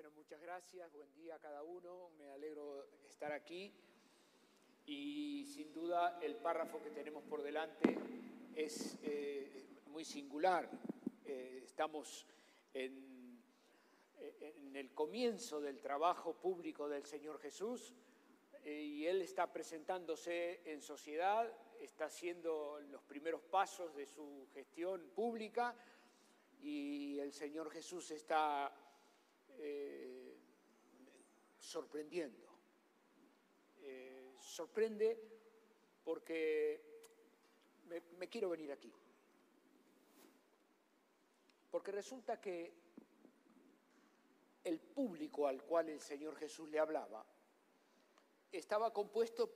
Bueno, 0.00 0.16
muchas 0.16 0.40
gracias, 0.40 0.90
buen 0.94 1.12
día 1.12 1.34
a 1.34 1.38
cada 1.38 1.62
uno, 1.62 2.08
me 2.16 2.30
alegro 2.30 2.86
estar 3.06 3.32
aquí 3.32 3.70
y 4.86 5.44
sin 5.44 5.74
duda 5.74 6.18
el 6.22 6.36
párrafo 6.36 6.82
que 6.82 6.88
tenemos 6.88 7.22
por 7.24 7.42
delante 7.42 7.98
es 8.56 8.96
eh, 9.02 9.62
muy 9.88 10.06
singular. 10.06 10.70
Eh, 11.26 11.60
estamos 11.66 12.26
en, 12.72 13.42
el 14.72 14.94
comienzo 14.94 15.60
del 15.60 15.82
trabajo 15.82 16.32
público 16.32 16.88
del 16.88 17.04
Señor 17.04 17.38
Jesús 17.38 17.92
eh, 18.64 18.80
y 18.80 19.06
Él 19.06 19.20
está 19.20 19.52
presentándose 19.52 20.62
en 20.64 20.80
sociedad, 20.80 21.46
está 21.78 22.06
haciendo 22.06 22.80
los 22.88 23.02
primeros 23.02 23.42
pasos 23.42 23.94
de 23.94 24.06
su 24.06 24.48
gestión 24.54 25.10
pública 25.14 25.76
y 26.62 27.18
el 27.18 27.34
Señor 27.34 27.70
Jesús 27.70 28.10
está 28.12 28.74
eh, 29.62 30.36
sorprendiendo. 31.58 32.48
Eh, 33.82 34.34
sorprende 34.38 35.18
porque 36.04 36.80
me, 37.86 38.00
me 38.18 38.28
quiero 38.28 38.50
venir 38.50 38.72
aquí. 38.72 38.92
Porque 41.70 41.92
resulta 41.92 42.40
que 42.40 42.72
el 44.64 44.78
público 44.80 45.46
al 45.46 45.62
cual 45.62 45.88
el 45.88 46.00
Señor 46.00 46.36
Jesús 46.36 46.68
le 46.68 46.78
hablaba 46.78 47.24
estaba 48.52 48.92
compuesto, 48.92 49.50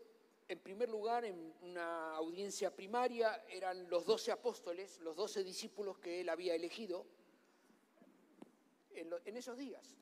en 0.48 0.60
primer 0.60 0.88
lugar, 0.88 1.24
en 1.24 1.54
una 1.62 2.14
audiencia 2.14 2.74
primaria, 2.74 3.44
eran 3.48 3.88
los 3.88 4.04
doce 4.04 4.30
apóstoles, 4.30 5.00
los 5.00 5.16
doce 5.16 5.42
discípulos 5.42 5.98
que 5.98 6.20
él 6.20 6.28
había 6.28 6.54
elegido 6.54 7.06
en, 8.90 9.36
esos 9.36 9.58
días. 9.58 9.96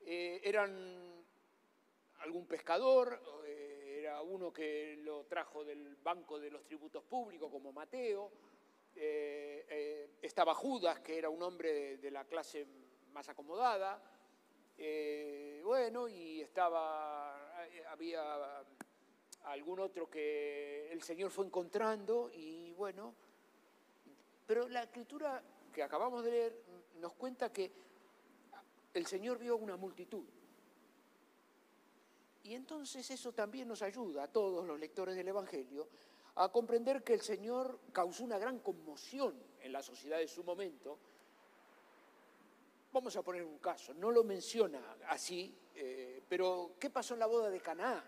Eh, 0.00 0.40
eran 0.42 1.24
algún 2.20 2.46
pescador, 2.46 3.20
eh, 3.44 3.98
era 4.00 4.22
uno 4.22 4.52
que 4.52 4.96
lo 5.02 5.24
trajo 5.24 5.64
del 5.64 5.96
banco 5.96 6.38
de 6.38 6.50
los 6.50 6.64
tributos 6.64 7.04
públicos, 7.04 7.50
como 7.50 7.72
Mateo, 7.72 8.32
eh, 8.94 10.16
estaba 10.22 10.54
Judas, 10.54 11.00
que 11.00 11.18
era 11.18 11.28
un 11.28 11.42
hombre 11.42 11.98
de 11.98 12.10
la 12.10 12.24
clase 12.24 12.66
más 13.12 13.28
acomodada, 13.28 14.02
bueno, 15.62 16.08
y 16.08 16.40
estaba, 16.40 17.64
había 17.88 18.64
algún 19.44 19.80
otro 19.80 20.08
que 20.08 20.90
el 20.92 21.02
Señor 21.02 21.30
fue 21.30 21.46
encontrando 21.46 22.30
y 22.32 22.72
bueno, 22.72 23.14
pero 24.46 24.68
la 24.68 24.84
escritura 24.84 25.42
que 25.72 25.82
acabamos 25.82 26.24
de 26.24 26.30
leer 26.30 26.62
nos 27.00 27.12
cuenta 27.14 27.52
que 27.52 27.70
el 28.94 29.06
Señor 29.06 29.38
vio 29.38 29.56
una 29.56 29.76
multitud. 29.76 30.24
Y 32.44 32.54
entonces 32.54 33.10
eso 33.10 33.32
también 33.32 33.68
nos 33.68 33.82
ayuda 33.82 34.24
a 34.24 34.28
todos 34.28 34.66
los 34.66 34.78
lectores 34.78 35.14
del 35.14 35.28
Evangelio 35.28 35.88
a 36.36 36.50
comprender 36.50 37.02
que 37.02 37.14
el 37.14 37.20
Señor 37.20 37.80
causó 37.92 38.24
una 38.24 38.38
gran 38.38 38.60
conmoción 38.60 39.34
en 39.60 39.72
la 39.72 39.82
sociedad 39.82 40.18
de 40.18 40.28
su 40.28 40.44
momento 40.44 40.98
Vamos 42.90 43.14
a 43.16 43.22
poner 43.22 43.44
un 43.44 43.58
caso, 43.58 43.92
no 43.94 44.10
lo 44.10 44.24
menciona 44.24 44.96
así, 45.08 45.54
eh, 45.74 46.22
pero 46.26 46.72
¿qué 46.80 46.88
pasó 46.88 47.14
en 47.14 47.20
la 47.20 47.26
boda 47.26 47.50
de 47.50 47.60
Canaá? 47.60 48.02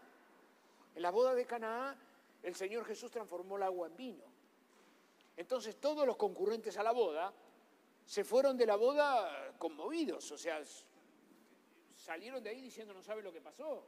En 0.94 1.03
la 1.03 1.11
boda 1.11 1.34
de 1.34 1.44
Canaá 1.44 1.97
el 2.42 2.55
Señor 2.55 2.87
Jesús 2.87 3.11
transformó 3.11 3.56
el 3.56 3.65
agua 3.65 3.89
en 3.89 3.97
vino. 3.97 4.25
Entonces 5.37 5.77
todos 5.77 6.06
los 6.06 6.17
concurrentes 6.17 6.78
a 6.78 6.83
la 6.83 6.92
boda 6.92 7.33
se 8.11 8.25
fueron 8.25 8.56
de 8.56 8.66
la 8.66 8.75
boda 8.75 9.55
conmovidos, 9.56 10.33
o 10.33 10.36
sea, 10.36 10.61
salieron 11.94 12.42
de 12.42 12.50
ahí 12.50 12.61
diciendo 12.61 12.92
no 12.92 13.05
sabe 13.05 13.22
lo 13.22 13.33
que 13.33 13.41
pasó, 13.41 13.86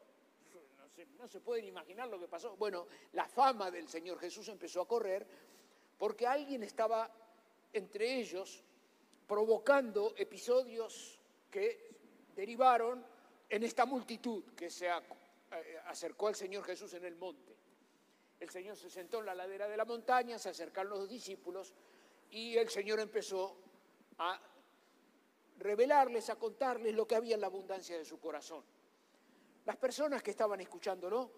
no 0.78 0.88
se, 0.88 1.06
no 1.18 1.26
se 1.26 1.40
pueden 1.40 1.64
imaginar 1.64 2.06
lo 2.06 2.20
que 2.20 2.28
pasó. 2.28 2.56
Bueno, 2.56 2.86
la 3.14 3.26
fama 3.26 3.68
del 3.68 3.88
Señor 3.88 4.20
Jesús 4.20 4.46
empezó 4.46 4.82
a 4.82 4.86
correr 4.86 5.26
porque 5.98 6.24
alguien 6.24 6.62
estaba 6.62 7.10
entre 7.72 8.20
ellos 8.20 8.62
provocando 9.26 10.14
episodios 10.16 11.18
que 11.50 11.90
derivaron 12.36 13.04
en 13.48 13.64
esta 13.64 13.86
multitud 13.86 14.54
que 14.54 14.70
se 14.70 14.88
acercó 15.86 16.28
al 16.28 16.36
Señor 16.36 16.62
Jesús 16.62 16.94
en 16.94 17.06
el 17.06 17.16
monte. 17.16 17.56
El 18.38 18.50
Señor 18.50 18.76
se 18.76 18.88
sentó 18.88 19.18
en 19.18 19.26
la 19.26 19.34
ladera 19.34 19.66
de 19.66 19.76
la 19.76 19.84
montaña, 19.84 20.38
se 20.38 20.50
acercaron 20.50 20.90
los 20.90 21.08
discípulos 21.08 21.74
y 22.30 22.56
el 22.56 22.68
Señor 22.68 23.00
empezó 23.00 23.61
a 24.30 24.40
revelarles, 25.58 26.30
a 26.30 26.36
contarles 26.36 26.94
lo 26.94 27.06
que 27.06 27.14
había 27.14 27.34
en 27.34 27.40
la 27.40 27.46
abundancia 27.46 27.96
de 27.96 28.04
su 28.04 28.18
corazón. 28.18 28.64
Las 29.64 29.76
personas 29.76 30.22
que 30.22 30.32
estaban 30.32 30.60
escuchándolo 30.60 31.30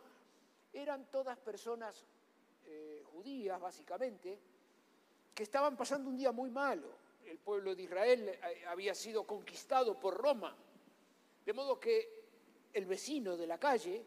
eran 0.72 1.10
todas 1.10 1.38
personas 1.38 2.04
eh, 2.66 3.02
judías, 3.12 3.60
básicamente, 3.60 4.38
que 5.34 5.42
estaban 5.42 5.76
pasando 5.76 6.08
un 6.08 6.16
día 6.16 6.32
muy 6.32 6.50
malo 6.50 7.04
el 7.26 7.38
pueblo 7.38 7.74
de 7.74 7.82
Israel 7.82 8.28
eh, 8.28 8.64
había 8.66 8.94
sido 8.94 9.26
conquistado 9.26 9.98
por 9.98 10.16
Roma. 10.16 10.56
De 11.44 11.52
modo 11.52 11.78
que 11.78 12.24
el 12.72 12.86
vecino 12.86 13.36
de 13.36 13.46
la 13.46 13.58
calle 13.58 14.04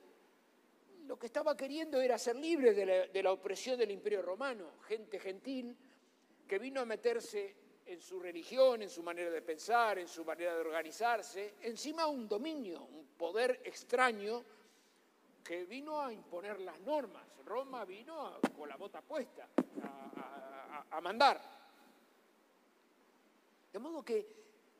lo 1.05 1.17
que 1.17 1.27
estaba 1.27 1.55
queriendo 1.55 2.01
era 2.01 2.17
ser 2.17 2.35
libre 2.35 2.73
de 2.73 3.23
la, 3.23 3.31
opresión 3.31 3.79
del 3.79 3.91
imperio 3.91 4.21
romano, 4.21 4.71
gente 4.87 5.19
gentil 5.19 5.75
que 6.45 6.59
vino 6.59 6.81
a 6.81 6.85
meterse 6.85 7.55
en 7.87 8.01
su 8.01 8.19
religión, 8.19 8.81
en 8.81 8.89
su 8.89 9.01
manera 9.01 9.31
de 9.31 9.41
pensar, 9.41 9.97
en 9.99 10.07
su 10.07 10.25
manera 10.25 10.53
de 10.53 10.61
organizarse, 10.61 11.55
encima 11.61 12.05
un 12.07 12.27
dominio, 12.27 12.81
un 12.83 13.05
poder 13.17 13.61
extraño 13.63 14.43
que 15.43 15.63
vino 15.65 16.01
a 16.01 16.11
imponer 16.11 16.59
las 16.59 16.79
normas. 16.81 17.23
Roma 17.45 17.85
vino 17.85 18.39
con 18.55 18.67
la 18.67 18.75
bota 18.75 19.01
puesta 19.01 19.47
a 20.91 21.01
mandar. 21.01 21.41
De 23.71 23.79
modo 23.79 24.03
que 24.03 24.27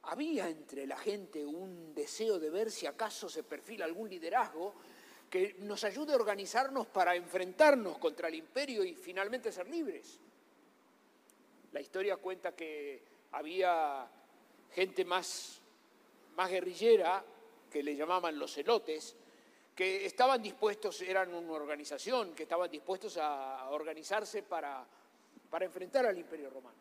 había 0.04 0.50
entre 0.50 0.86
la 0.86 0.98
gente 0.98 1.46
un 1.46 1.94
deseo 1.96 2.40
de 2.40 2.50
ver 2.50 2.70
si 2.70 2.86
acaso 2.86 3.30
se 3.30 3.44
perfila 3.44 3.86
algún 3.86 4.10
liderazgo 4.10 4.74
que 5.30 5.56
nos 5.60 5.84
ayude 5.84 6.14
a 6.14 6.16
organizarnos 6.16 6.88
para 6.88 7.16
enfrentarnos 7.16 7.98
contra 7.98 8.28
el 8.28 8.36
imperio 8.36 8.84
y 8.84 8.96
finalmente 8.96 9.52
ser 9.52 9.70
libres. 9.70 10.20
La 11.72 11.82
historia 11.82 12.18
cuenta 12.18 12.56
que 12.56 13.04
había 13.32 14.08
gente 14.72 15.06
más, 15.06 15.62
más 16.36 16.50
guerrillera, 16.50 17.24
que 17.70 17.84
le 17.84 17.96
llamaban 17.96 18.38
los 18.40 18.54
celotes, 18.54 19.16
que 19.76 20.06
estaban 20.06 20.42
dispuestos, 20.42 21.02
eran 21.02 21.34
una 21.34 21.52
organización, 21.52 22.34
que 22.34 22.44
estaban 22.44 22.72
dispuestos 22.72 23.18
a 23.18 23.70
organizarse 23.70 24.44
para, 24.44 24.86
para 25.50 25.66
enfrentar 25.66 26.06
al 26.06 26.18
imperio 26.18 26.50
romano. 26.50 26.78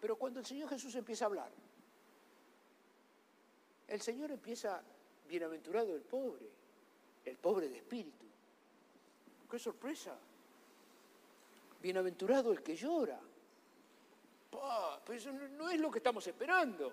Pero 0.00 0.16
cuando 0.16 0.40
el 0.40 0.46
Señor 0.46 0.68
Jesús 0.68 0.94
empieza 0.94 1.24
a 1.24 1.28
hablar, 1.28 1.50
el 3.88 4.00
Señor 4.00 4.30
empieza, 4.30 4.82
bienaventurado 5.28 5.94
el 5.94 6.02
pobre, 6.02 6.46
el 7.24 7.36
pobre 7.36 7.68
de 7.68 7.78
espíritu. 7.78 8.26
¡Qué 9.50 9.58
sorpresa! 9.58 10.16
Bienaventurado 11.80 12.52
el 12.52 12.62
que 12.62 12.76
llora. 12.76 13.20
Pues 15.04 15.22
eso 15.22 15.32
no 15.32 15.70
es 15.70 15.78
lo 15.78 15.90
que 15.90 15.98
estamos 15.98 16.26
esperando. 16.26 16.92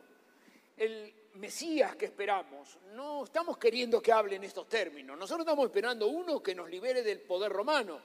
El 0.77 1.13
Mesías 1.35 1.95
que 1.95 2.05
esperamos, 2.05 2.77
no 2.93 3.23
estamos 3.23 3.57
queriendo 3.57 4.01
que 4.01 4.11
hable 4.11 4.35
en 4.35 4.43
estos 4.43 4.67
términos. 4.67 5.17
Nosotros 5.17 5.45
estamos 5.45 5.66
esperando 5.66 6.07
uno 6.07 6.41
que 6.41 6.53
nos 6.53 6.69
libere 6.69 7.01
del 7.01 7.22
poder 7.22 7.51
romano. 7.51 7.99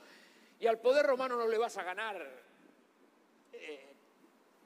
Y 0.60 0.66
al 0.66 0.78
poder 0.80 1.06
romano 1.06 1.36
no 1.36 1.46
le 1.46 1.58
vas 1.58 1.76
a 1.76 1.82
ganar 1.82 2.26
eh, 3.52 3.86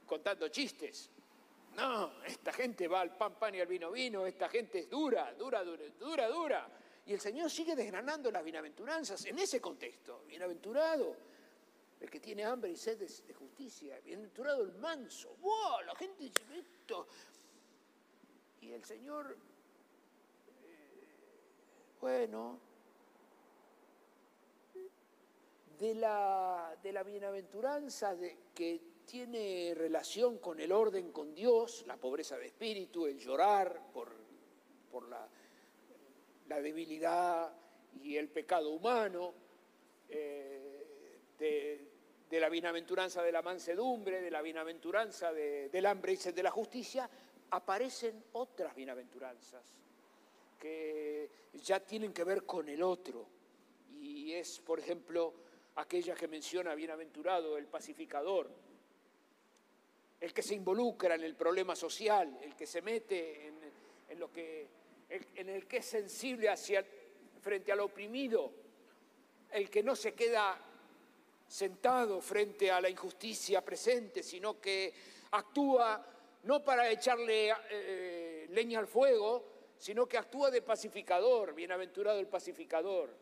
contando 0.06 0.48
chistes. 0.48 1.10
No, 1.76 2.22
esta 2.25 2.52
gente 2.52 2.87
va 2.87 3.00
al 3.00 3.16
pan, 3.16 3.34
pan 3.34 3.54
y 3.54 3.60
al 3.60 3.66
vino, 3.66 3.90
vino, 3.90 4.26
esta 4.26 4.48
gente 4.48 4.81
es 4.81 4.90
dura, 4.90 5.32
dura, 5.34 5.64
dura, 5.64 5.84
dura, 5.98 6.28
dura. 6.28 6.69
Y 7.06 7.14
el 7.14 7.20
Señor 7.20 7.50
sigue 7.50 7.75
desgranando 7.75 8.31
las 8.31 8.44
bienaventuranzas 8.44 9.25
en 9.25 9.38
ese 9.38 9.60
contexto. 9.60 10.22
Bienaventurado 10.26 11.16
el 12.02 12.10
que 12.10 12.19
tiene 12.19 12.44
hambre 12.44 12.72
y 12.72 12.76
sed 12.76 12.99
de, 12.99 13.32
justicia. 13.32 13.99
Bienaventurado 14.00 14.64
el 14.64 14.72
manso. 14.75 15.37
¡Wow! 15.40 15.82
La 15.87 15.94
gente 15.94 16.25
dice 16.25 16.43
esto. 16.58 17.06
Y 18.60 18.72
el 18.72 18.84
Señor, 18.84 19.37
eh, 20.64 20.96
bueno, 22.00 22.58
de 25.78 25.94
la, 25.94 26.76
de 26.82 26.93
la 26.93 27.04
bienaventuranza 27.04 28.16
de, 28.16 28.37
que 28.52 28.81
tiene 29.06 29.72
relación 29.76 30.38
con 30.38 30.58
el 30.58 30.72
orden 30.72 31.12
con 31.12 31.32
Dios, 31.34 31.84
la 31.87 31.96
pobreza 31.96 32.37
de 32.37 32.46
espíritu, 32.46 33.06
el 33.06 33.19
llorar 33.19 33.81
por, 33.93 34.10
por 34.90 35.08
la, 35.08 35.28
debilidad 36.60 37.50
y 38.02 38.16
el 38.16 38.28
pecado 38.28 38.70
humano, 38.70 39.32
eh, 40.08 40.87
de, 41.38 41.91
la 42.40 42.49
bienaventuranza 42.49 43.23
de 43.23 43.32
la 43.32 43.43
mansedumbre, 43.43 44.20
de 44.20 44.31
la 44.31 44.43
bienaventuranza 44.43 45.32
del 45.32 45.87
hambre 45.87 46.12
y 46.12 46.17
sed 46.17 46.34
de 46.34 46.43
la 46.43 46.50
justicia, 46.50 47.08
aparecen 47.50 48.25
otras 48.32 48.75
bienaventuranzas 48.75 49.62
que 50.58 51.29
ya 51.52 51.81
tienen 51.81 52.12
que 52.12 52.25
ver 52.25 52.44
con 52.44 52.69
el 52.69 52.82
otro. 52.82 53.26
Y 54.00 54.32
es, 54.32 54.61
por 54.61 54.79
ejemplo, 54.79 55.34
aquella 55.76 56.14
que 56.14 56.29
menciona 56.29 56.75
bienaventurado 56.75 57.58
el 57.58 57.67
pacificador, 57.67 58.50
el 60.20 60.32
que 60.32 60.43
se 60.43 60.55
involucra 60.55 61.17
en 61.17 61.25
el 61.25 61.35
problema 61.35 61.75
social, 61.75 62.38
el 62.43 62.55
que 62.55 62.67
se 62.67 62.81
mete 62.81 63.49
en, 64.08 64.19
lo 64.19 64.31
que, 64.31 64.69
en 65.08 65.49
el 65.49 65.67
que 65.67 65.78
es 65.78 65.87
sensible 65.87 66.49
frente 67.40 67.73
al 67.73 67.81
oprimido, 67.81 68.52
el 69.50 69.69
que 69.69 69.82
no 69.82 69.96
se 69.96 70.14
queda 70.14 70.71
sentado 71.52 72.19
frente 72.22 72.70
a 72.70 72.81
la 72.81 72.88
injusticia 72.88 73.62
presente, 73.62 74.22
sino 74.22 74.58
que 74.58 74.90
actúa 75.32 76.02
no 76.44 76.64
para 76.64 76.90
echarle 76.90 77.52
eh, 77.69 78.46
leña 78.49 78.78
al 78.78 78.87
fuego, 78.87 79.75
sino 79.76 80.06
que 80.06 80.16
actúa 80.16 80.50
de 80.50 80.62
pacificador, 80.62 81.52
bienaventurado 81.52 82.20
el 82.20 82.26
pacificador. 82.26 83.14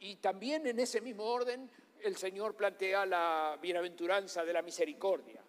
Y 0.00 0.16
también 0.16 0.66
en 0.66 0.78
ese 0.78 1.00
mismo 1.00 1.24
orden 1.24 1.70
el 2.02 2.14
Señor 2.18 2.54
plantea 2.56 3.06
la 3.06 3.58
bienaventuranza 3.58 4.44
de 4.44 4.52
la 4.52 4.60
misericordia. 4.60 5.40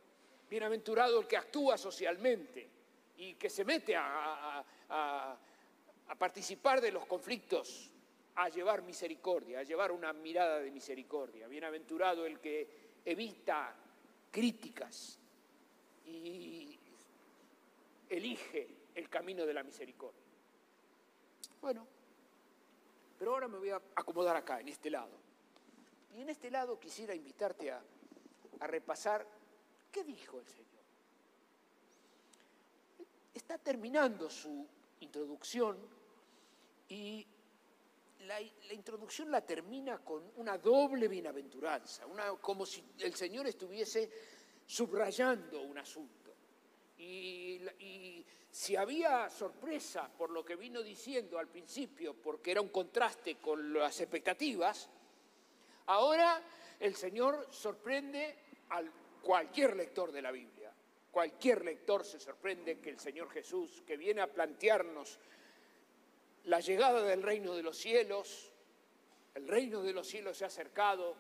Bienaventurado 0.50 1.20
el 1.20 1.28
que 1.28 1.36
actúa 1.36 1.78
socialmente 1.78 2.70
y 3.18 3.34
que 3.34 3.50
se 3.50 3.66
mete 3.66 3.98
a, 3.98 4.64
a 4.90 6.16
participar 6.18 6.80
de 6.80 6.94
los 6.94 7.06
conflictos, 7.06 7.92
a 8.36 8.50
llevar 8.50 8.82
misericordia, 8.82 9.60
a 9.60 9.64
llevar 9.64 9.92
una 9.92 10.12
mirada 10.14 10.60
de 10.60 10.72
misericordia. 10.72 11.48
Bienaventurado 11.48 12.26
el 12.26 12.40
que 12.40 12.68
evita 13.06 13.76
críticas 14.32 15.20
y 16.06 16.78
elige 18.10 18.68
el 18.94 19.10
camino 19.10 19.46
de 19.46 19.54
la 19.54 19.64
misericordia. 19.64 20.22
Bueno, 21.62 21.88
pero 23.18 23.32
ahora 23.32 23.48
me 23.48 23.58
voy 23.58 23.70
a 23.70 23.82
acomodar 23.96 24.36
acá, 24.36 24.60
en 24.60 24.68
este 24.68 24.90
lado. 24.90 25.18
Y 26.16 26.22
en 26.22 26.30
este 26.30 26.52
lado 26.52 26.80
quisiera 26.80 27.14
invitarte 27.14 27.72
a, 27.72 27.82
repasar 28.68 29.28
qué 29.92 30.04
dijo 30.04 30.40
el 30.40 30.48
Señor. 30.48 30.66
Está 33.34 33.58
terminando 33.58 34.30
su 34.30 34.66
introducción 35.02 35.78
y 36.88 37.28
la, 38.26 38.42
introducción 38.72 39.32
la 39.32 39.46
termina 39.46 40.00
con 40.00 40.32
una 40.38 40.58
doble 40.58 41.08
bienaventuranza, 41.08 42.06
como 42.42 42.66
si 42.66 42.84
el 43.00 43.14
Señor 43.14 43.48
estuviese 43.48 44.10
subrayando 44.66 45.62
un 45.62 45.78
asunto. 45.78 46.34
Y, 46.98 47.62
y, 47.80 48.26
si 48.50 48.76
había 48.78 49.30
sorpresa 49.30 50.10
por 50.18 50.30
lo 50.30 50.46
que 50.46 50.56
vino 50.56 50.82
diciendo 50.82 51.38
al 51.38 51.50
principio, 51.50 52.14
porque 52.14 52.52
era 52.52 52.62
un 52.62 52.70
contraste 52.70 53.36
con 53.36 53.74
las 53.74 54.00
expectativas, 54.00 54.90
ahora 55.88 56.42
el 56.80 56.96
Señor 56.96 57.48
sorprende 57.52 58.38
a 58.70 58.82
cualquier 59.22 59.76
lector 59.76 60.12
de 60.12 60.22
la 60.22 60.32
Biblia. 60.32 60.74
Cualquier 61.12 61.66
lector 61.66 62.06
se 62.06 62.20
sorprende 62.20 62.80
que 62.80 62.92
el 62.92 63.00
Señor 63.00 63.30
Jesús, 63.30 63.84
que 63.86 63.98
viene 63.98 64.22
a 64.22 64.32
plantearnos 64.32 65.20
la 66.46 66.60
llegada 66.60 67.02
del 67.04 67.24
reino 67.24 67.56
de 67.56 67.64
los 67.64 67.78
cielos, 67.78 68.52
el 69.34 69.48
reino 69.48 69.82
de 69.82 69.94
los 69.94 70.08
cielos 70.08 70.38
se 70.38 70.44
ha 70.44 70.48
acercado, 70.48 71.16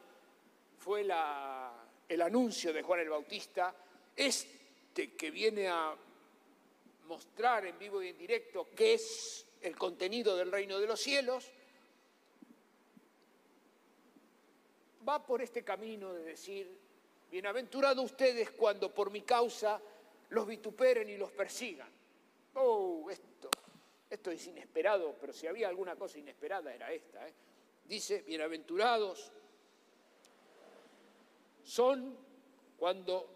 fue 0.77 1.01
el 1.01 2.22
anuncio 2.22 2.72
de 2.72 2.83
Juan 2.83 3.00
el 3.00 3.10
Bautista, 3.10 3.75
este 4.16 5.16
que 5.16 5.31
viene 5.31 5.68
a 5.68 5.95
mostrar 7.07 7.66
en 7.66 7.77
vivo 7.77 8.01
y 8.01 8.10
en 8.10 8.18
directo 8.18 8.69
qué 8.75 8.94
es 8.94 9.45
el 9.62 9.75
contenido 9.75 10.36
del 10.36 10.51
reino 10.51 10.80
de 10.80 10.88
los 10.88 11.00
cielos, 11.00 11.51
va 15.07 15.25
por 15.25 15.42
este 15.42 15.63
camino 15.63 16.13
de 16.13 16.24
decir, 16.24 16.78
bienaventurados 17.31 18.06
ustedes 18.06 18.51
cuando 18.51 18.94
por 18.94 19.12
mi 19.12 19.21
causa 19.21 19.81
los 20.30 20.48
vituperen 20.48 21.10
y 21.10 21.18
los 21.18 21.31
persigan. 21.31 21.89
Oh, 22.56 23.10
esto 24.10 24.31
es 24.31 24.46
inesperado, 24.48 25.16
pero 25.19 25.34
si 25.34 25.48
había 25.48 25.68
alguna 25.68 25.96
cosa 25.96 26.19
inesperada 26.19 26.74
era 26.74 26.92
esta. 26.92 27.28
¿eh? 27.28 27.34
Dice, 27.84 28.22
bienaventurados 28.22 29.31
son 31.63 32.16
cuando, 32.78 33.30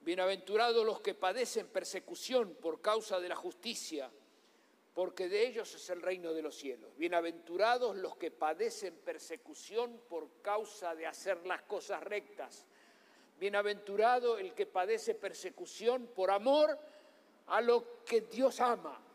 bienaventurados 0.00 0.84
los 0.86 1.00
que 1.00 1.14
padecen 1.14 1.68
persecución 1.68 2.54
por 2.54 2.80
causa 2.80 3.20
de 3.20 3.28
la 3.28 3.36
justicia, 3.36 4.10
porque 4.94 5.28
de 5.28 5.46
ellos 5.46 5.74
es 5.74 5.90
el 5.90 6.00
reino 6.00 6.32
de 6.32 6.42
los 6.42 6.54
cielos. 6.54 6.96
Bienaventurados 6.96 7.96
los 7.96 8.16
que 8.16 8.30
padecen 8.30 8.96
persecución 8.96 10.00
por 10.08 10.40
causa 10.40 10.94
de 10.94 11.06
hacer 11.06 11.46
las 11.46 11.62
cosas 11.62 12.02
rectas. 12.02 12.66
Bienaventurado 13.38 14.38
el 14.38 14.54
que 14.54 14.66
padece 14.66 15.14
persecución 15.14 16.06
por 16.14 16.30
amor 16.30 16.78
a 17.46 17.60
lo 17.60 18.04
que 18.04 18.22
Dios 18.22 18.60
ama 18.60 19.11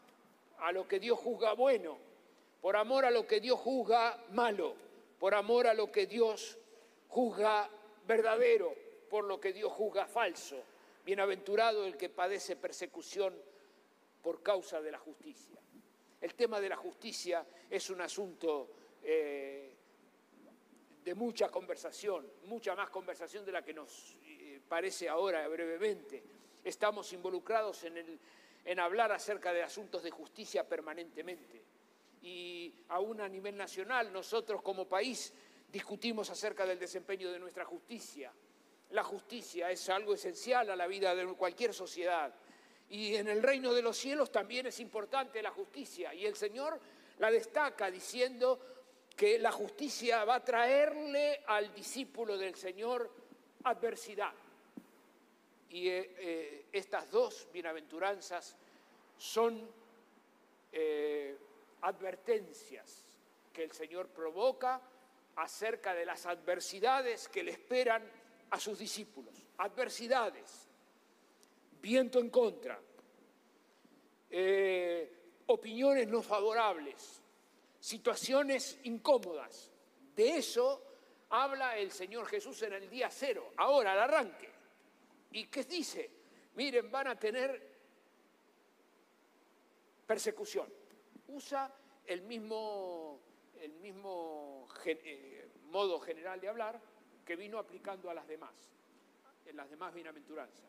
a 0.59 0.71
lo 0.71 0.87
que 0.87 0.99
Dios 0.99 1.19
juzga 1.19 1.53
bueno, 1.53 1.97
por 2.61 2.75
amor 2.75 3.05
a 3.05 3.11
lo 3.11 3.27
que 3.27 3.39
Dios 3.39 3.59
juzga 3.59 4.23
malo, 4.31 4.75
por 5.19 5.35
amor 5.35 5.67
a 5.67 5.73
lo 5.73 5.91
que 5.91 6.05
Dios 6.05 6.57
juzga 7.09 7.69
verdadero, 8.05 8.73
por 9.09 9.25
lo 9.25 9.39
que 9.39 9.53
Dios 9.53 9.71
juzga 9.71 10.05
falso. 10.05 10.61
Bienaventurado 11.05 11.85
el 11.85 11.95
que 11.95 12.09
padece 12.09 12.55
persecución 12.55 13.33
por 14.21 14.43
causa 14.43 14.81
de 14.81 14.91
la 14.91 14.99
justicia. 14.99 15.57
El 16.19 16.33
tema 16.33 16.59
de 16.59 16.69
la 16.69 16.75
justicia 16.75 17.45
es 17.69 17.89
un 17.89 18.01
asunto 18.01 18.69
eh, 19.03 19.71
de 21.03 21.15
mucha 21.15 21.49
conversación, 21.49 22.29
mucha 22.45 22.75
más 22.75 22.89
conversación 22.89 23.45
de 23.45 23.51
la 23.51 23.63
que 23.63 23.73
nos 23.73 24.17
eh, 24.25 24.59
parece 24.67 25.07
ahora 25.07 25.47
brevemente. 25.47 26.21
Estamos 26.63 27.13
involucrados 27.13 27.83
en 27.85 27.97
el 27.97 28.19
en 28.67 28.81
hablar 28.81 29.13
acerca 29.13 29.53
de 29.53 29.63
asuntos 29.63 30.03
de 30.03 30.11
justicia 30.11 30.67
permanentemente. 30.67 31.63
Y 32.21 32.83
aún 32.89 33.21
a 33.21 33.29
nivel 33.29 33.55
nacional, 33.55 34.11
nosotros 34.11 34.61
como 34.61 34.89
país 34.89 35.33
discutimos 35.71 36.29
acerca 36.29 36.65
del 36.65 36.77
desempeño 36.77 37.31
de 37.31 37.39
nuestra 37.39 37.63
justicia. 37.63 38.29
La 38.89 39.05
justicia 39.05 39.71
es 39.71 39.87
algo 39.87 40.13
esencial 40.13 40.69
a 40.69 40.75
la 40.75 40.85
vida 40.85 41.15
de 41.15 41.25
cualquier 41.27 41.73
sociedad. 41.73 42.35
Y 42.89 43.15
en 43.15 43.29
el 43.29 43.41
reino 43.41 43.73
de 43.73 43.81
los 43.81 43.95
cielos 43.95 44.33
también 44.33 44.67
es 44.67 44.81
importante 44.81 45.41
la 45.41 45.51
justicia. 45.51 46.13
Y 46.13 46.25
el 46.25 46.35
Señor 46.35 46.77
la 47.19 47.31
destaca 47.31 47.89
diciendo 47.89 48.59
que 49.15 49.39
la 49.39 49.53
justicia 49.53 50.25
va 50.25 50.35
a 50.35 50.43
traerle 50.43 51.41
al 51.47 51.73
discípulo 51.73 52.37
del 52.37 52.55
Señor 52.55 53.09
adversidad. 53.63 54.33
Y 55.69 55.89
eh, 55.89 56.15
eh, 56.17 56.65
estas 56.71 57.09
dos 57.11 57.47
bienaventuranzas 57.51 58.55
son 59.17 59.69
eh, 60.71 61.37
advertencias 61.81 63.05
que 63.51 63.63
el 63.63 63.71
Señor 63.71 64.07
provoca 64.07 64.81
acerca 65.35 65.93
de 65.93 66.05
las 66.05 66.25
adversidades 66.25 67.27
que 67.27 67.43
le 67.43 67.51
esperan 67.51 68.09
a 68.49 68.59
sus 68.59 68.79
discípulos. 68.79 69.35
Adversidades, 69.57 70.67
viento 71.81 72.19
en 72.19 72.29
contra, 72.29 72.79
opiniones 75.47 76.07
no 76.07 76.21
favorables, 76.21 77.21
situaciones 77.79 78.79
incómodas. 78.83 79.71
De 80.15 80.37
eso 80.37 80.81
habla 81.29 81.77
el 81.77 81.91
Señor 81.91 82.25
Jesús 82.27 82.61
en 82.63 82.73
el 82.73 82.89
día 82.89 83.09
cero, 83.09 83.53
ahora 83.57 83.93
al 83.93 83.99
arranque. 83.99 84.56
¿Y 85.31 85.45
qué 85.47 85.63
dice? 85.63 86.09
Miren, 86.55 86.89
van 86.89 87.07
a 87.07 87.19
tener 87.19 87.77
persecución. 90.05 90.71
Usa 91.27 91.73
el 92.05 92.21
mismo, 92.21 93.19
eh, 94.85 95.49
modo 95.65 95.99
general 95.99 96.39
de 96.39 96.47
hablar 96.47 96.81
que 97.25 97.35
vino 97.35 97.59
aplicando 97.59 98.09
a 98.09 98.13
las 98.13 98.27
demás, 98.27 98.55
en 99.45 99.57
las 99.57 99.69
demás 99.69 99.93
bienaventuranzas. 99.93 100.65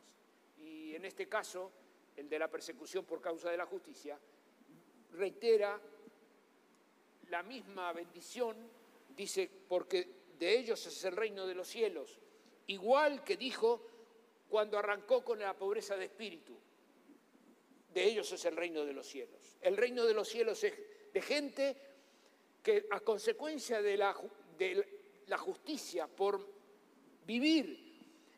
Y 0.59 0.95
en 0.95 1.05
este 1.05 1.29
caso, 1.29 1.71
el 2.17 2.29
de 2.29 2.39
la 2.39 2.49
persecución 2.49 3.05
por 3.05 3.21
causa 3.21 3.51
de 3.51 3.57
la 3.57 3.67
justicia, 3.67 4.19
reitera 5.13 5.81
la 7.29 7.43
misma 7.45 7.93
bendición, 7.93 8.57
dice, 9.17 9.49
porque 9.69 10.09
de 10.39 10.59
ellos 10.59 10.85
es 10.87 11.05
el 11.05 11.17
reino 11.17 11.47
de 11.47 11.55
los 11.55 11.69
cielos, 11.69 12.19
igual 12.67 13.23
que 13.23 13.37
dijo 13.37 13.88
cuando 14.49 14.79
arrancó 14.79 15.23
con 15.23 15.39
la 15.39 15.55
pobreza 15.55 15.97
de 15.97 16.07
espíritu. 16.07 16.57
De 17.93 18.05
ellos 18.05 18.31
es 18.33 18.45
el 18.45 18.57
reino 18.57 18.85
de 18.85 18.93
los 18.93 19.07
cielos. 19.07 19.59
El 19.61 19.77
reino 19.77 20.05
de 20.05 20.15
los 20.15 20.29
cielos 20.29 20.63
es 20.65 20.75
de 21.13 21.23
gente 21.23 21.77
que 22.63 22.87
a 22.91 23.01
consecuencia 23.01 23.81
de 23.83 23.97
la, 23.97 24.17
de 24.57 25.23
la 25.27 25.39
justicia, 25.39 26.07
por 26.07 26.47
vivir 27.25 27.89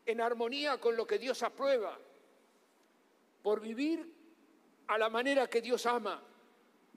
en 0.06 0.20
armonía 0.20 0.78
con 0.78 0.96
lo 0.96 1.06
que 1.06 1.18
Dios 1.18 1.42
aprueba, 1.42 1.98
por 3.42 3.60
vivir 3.60 4.14
a 4.88 4.98
la 4.98 5.08
manera 5.08 5.48
que 5.48 5.60
Dios 5.60 5.86
ama, 5.86 6.22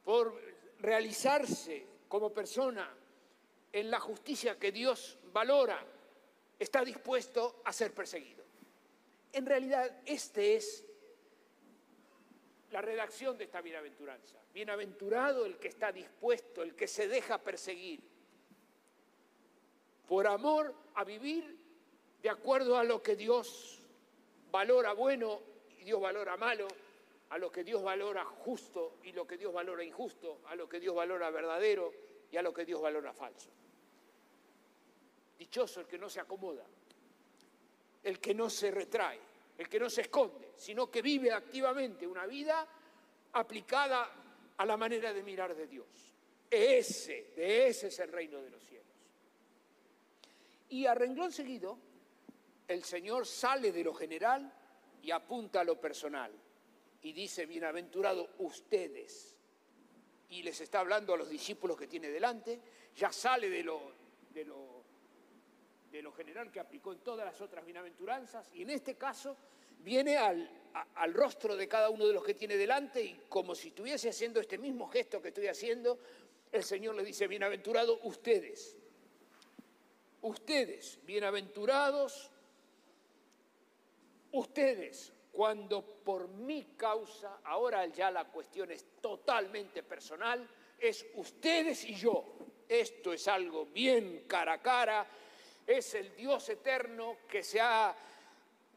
por 0.03 0.39
realizarse 0.79 1.85
como 2.07 2.33
persona 2.33 2.91
en 3.71 3.89
la 3.89 3.99
justicia 3.99 4.59
que 4.59 4.71
Dios 4.71 5.17
valora, 5.31 5.85
está 6.59 6.83
dispuesto 6.83 7.61
a 7.65 7.73
ser 7.73 7.93
perseguido. 7.93 8.43
En 9.33 9.47
realidad, 9.47 9.91
este 10.05 10.55
es 10.55 10.85
la 12.71 12.81
redacción 12.81 13.37
de 13.37 13.45
esta 13.45 13.61
bienaventuranza. 13.61 14.37
Bienaventurado 14.53 15.45
el 15.45 15.57
que 15.57 15.67
está 15.67 15.91
dispuesto, 15.91 16.61
el 16.61 16.75
que 16.75 16.87
se 16.87 17.07
deja 17.07 17.39
perseguir, 17.39 18.01
por 20.07 20.27
amor 20.27 20.73
a 20.95 21.03
vivir 21.03 21.57
de 22.21 22.29
acuerdo 22.29 22.77
a 22.77 22.83
lo 22.83 23.01
que 23.01 23.15
Dios 23.15 23.79
valora 24.51 24.93
bueno 24.93 25.41
y 25.79 25.83
Dios 25.85 25.99
valora 25.99 26.37
malo, 26.37 26.67
a 27.29 27.37
lo 27.39 27.51
que 27.51 27.63
Dios 27.63 27.81
valora 27.81 28.23
justo 28.23 28.97
y 29.03 29.11
lo 29.11 29.25
que 29.25 29.37
Dios 29.37 29.51
valora 29.51 29.83
injusto, 29.83 30.41
a 30.45 30.55
lo 30.55 30.69
que 30.69 30.79
Dios 30.79 30.93
valora 30.93 31.31
verdadero 31.31 31.91
y 32.31 32.37
a 32.37 32.43
lo 32.43 32.53
que 32.53 32.65
Dios 32.65 32.79
valora 32.79 33.11
falso. 33.13 33.49
Dichoso 35.39 35.79
el 35.79 35.87
que 35.87 35.97
no 35.97 36.09
se 36.09 36.19
acomoda, 36.19 36.65
el 38.03 38.19
que 38.19 38.33
no 38.33 38.49
se 38.49 38.71
retrae, 38.71 39.19
el 39.57 39.69
que 39.69 39.79
no 39.79 39.89
se 39.89 40.01
esconde, 40.01 40.53
sino 40.57 40.89
que 40.89 41.01
vive 41.01 41.31
activamente 41.31 42.05
una 42.05 42.25
vida 42.25 42.67
aplicada 43.33 44.11
a 44.57 44.65
la 44.65 44.77
manera 44.77 45.13
de 45.13 45.23
mirar 45.23 45.55
de 45.55 45.67
Dios. 45.67 45.87
Ese, 46.49 47.33
de 47.35 47.67
ese 47.67 47.87
es 47.87 47.99
el 47.99 48.11
reino 48.11 48.41
de 48.41 48.49
los 48.49 48.61
cielos. 48.63 48.85
Y 50.69 50.85
a 50.85 50.93
renglón 50.93 51.31
seguido, 51.31 51.77
el 52.67 52.83
Señor 52.83 53.25
sale 53.25 53.71
de 53.71 53.83
lo 53.83 53.93
general 53.93 54.51
y 55.01 55.11
apunta 55.11 55.61
a 55.61 55.63
lo 55.63 55.79
personal 55.79 56.31
y 57.01 57.11
dice, 57.11 57.45
bienaventurado 57.45 58.29
ustedes. 58.39 59.35
Y 60.29 60.41
les 60.41 60.59
está 60.61 60.79
hablando 60.79 61.13
a 61.13 61.17
los 61.17 61.29
discípulos 61.29 61.77
que 61.77 61.87
tiene 61.87 62.09
delante, 62.09 62.59
ya 62.95 63.11
sale 63.11 63.49
de 63.49 63.63
lo, 63.63 63.93
de 64.33 64.45
lo, 64.45 64.72
de 65.93 66.01
lo 66.01 66.11
general 66.11 66.51
que 66.51 66.59
aplicó 66.59 66.91
en 66.91 66.99
todas 66.99 67.23
las 67.23 67.39
otras 67.39 67.63
bienaventuranzas, 67.63 68.51
y 68.55 68.63
en 68.63 68.71
este 68.71 68.95
caso 68.95 69.37
viene 69.79 70.17
al, 70.17 70.49
rostro 71.13 71.55
de 71.55 71.67
cada 71.67 71.91
uno 71.91 72.07
de 72.07 72.13
los 72.13 72.23
que 72.23 72.33
tiene 72.33 72.57
delante 72.57 73.03
y 73.03 73.13
como 73.29 73.53
si 73.53 73.67
estuviese 73.67 74.09
haciendo 74.09 74.39
este 74.39 74.57
mismo 74.57 74.87
gesto 74.87 75.21
que 75.21 75.27
estoy 75.27 75.47
haciendo, 75.47 75.99
el 76.51 76.63
Señor 76.63 76.95
le 76.95 77.03
dice, 77.03 77.27
bienaventurado 77.27 77.99
ustedes, 78.03 78.75
ustedes, 80.21 80.99
bienaventurados, 81.05 82.31
ustedes, 84.31 85.13
cuando 85.31 85.83
por 86.03 86.27
mi 86.27 86.73
causa, 86.75 87.39
ahora 87.43 87.85
ya 87.85 88.09
la 88.09 88.25
cuestión 88.25 88.71
es 88.71 88.83
totalmente 88.99 89.83
personal, 89.83 90.47
es 90.79 91.05
ustedes 91.15 91.83
y 91.85 91.93
yo. 91.93 92.25
Esto 92.67 93.13
es 93.13 93.27
algo 93.27 93.65
bien 93.67 94.23
cara 94.27 94.53
a 94.53 94.61
cara, 94.61 95.07
es 95.65 95.93
el 95.95 96.15
Dios 96.15 96.47
eterno 96.49 97.17
que 97.27 97.43
se 97.43 97.59
ha 97.59 97.95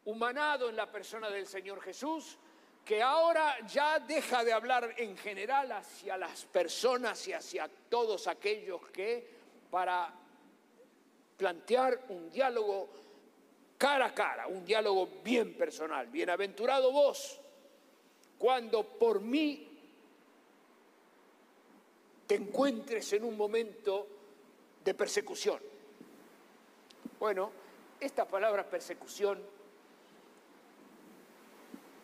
humanado 0.05 0.69
en 0.69 0.76
la 0.76 0.90
persona 0.90 1.28
del 1.31 1.47
Señor 1.47 1.81
Jesús, 1.81 2.38
que 2.85 3.02
ahora 3.02 3.57
ya 3.66 3.99
deja 3.99 4.45
de 4.45 4.52
hablar 4.52 4.95
en 4.97 5.16
general 5.16 5.73
hacia 5.73 6.16
las 6.16 6.45
personas 6.45 7.26
y 7.26 7.33
hacia 7.33 7.69
todos 7.88 8.28
aquellos 8.28 8.81
que 8.90 9.28
para 9.71 10.12
plantear 11.37 12.05
un 12.09 12.31
diálogo 12.31 12.88
cara 13.76 14.07
a 14.07 14.14
cara, 14.14 14.47
un 14.47 14.64
diálogo 14.64 15.09
bien 15.25 15.55
personal. 15.57 16.07
Bienaventurado 16.07 16.93
vos 16.93 17.40
cuando 18.38 18.85
por 18.85 19.21
mí 19.21 19.73
te 22.26 22.37
encuentres 22.37 23.12
en 23.14 23.25
un 23.25 23.37
momento 23.37 24.07
de 24.85 24.95
persecución. 24.95 25.75
Bueno, 27.19 27.51
esta 27.99 28.27
palabra 28.27 28.69
persecución 28.69 29.41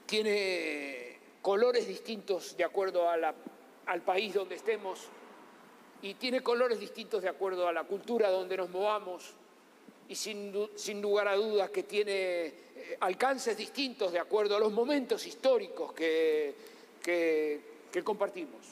tiene 0.07 1.19
colores 1.43 1.87
distintos 1.87 2.57
de 2.57 2.65
acuerdo 2.65 3.09
al 3.11 4.03
país 4.03 4.33
donde 4.33 4.55
estemos 4.55 5.09
y 6.01 6.15
tiene 6.15 6.41
colores 6.41 6.81
distintos 6.81 7.23
de 7.23 7.29
acuerdo 7.29 7.69
a 7.69 7.73
la 7.73 7.85
cultura 7.85 8.31
donde 8.31 8.57
nos 8.57 8.71
movamos 8.71 9.35
y 10.09 10.15
sin, 10.15 10.51
lugar 11.03 11.29
a 11.29 11.37
dudas 11.37 11.71
que 11.71 11.83
tiene 11.83 12.47
eh, 12.47 12.97
alcances 13.01 13.57
distintos 13.57 14.13
de 14.13 14.19
acuerdo 14.19 14.57
a 14.57 14.61
los 14.61 14.73
momentos 14.73 15.27
históricos 15.27 15.93
que, 15.93 16.55
que 17.03 18.03
compartimos. 18.03 18.67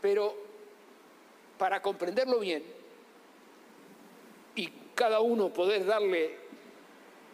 Pero 0.00 0.34
para 1.58 1.80
comprenderlo 1.80 2.40
bien 2.40 2.81
cada 4.94 5.20
uno 5.20 5.52
poder 5.52 5.84
darle 5.84 6.38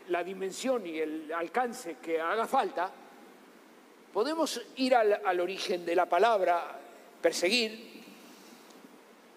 la 0.09 0.25
dimensión 0.25 0.87
y 0.87 0.99
el 0.99 1.33
alcance 1.33 1.97
que 1.97 2.21
haga 2.21 2.47
falta, 2.47 2.91
podemos 4.13 4.61
ir 4.77 4.95
al, 4.95 5.41
origen 5.41 5.85
de 5.85 5.95
la 5.95 6.07
palabra 6.07 6.79
perseguir 7.21 8.03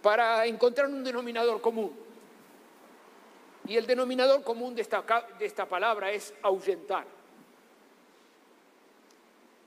para 0.02 0.46
encontrar 0.46 0.88
un 0.88 1.04
denominador 1.04 1.62
común. 1.62 1.92
Y 3.68 3.78
el 3.78 3.86
denominador 3.86 4.44
común 4.44 4.74
de 4.76 4.82
esta, 4.82 5.04
de 5.38 5.46
esta 5.46 5.66
palabra 5.68 6.12
es 6.12 6.34
ahuyentar. 6.42 7.06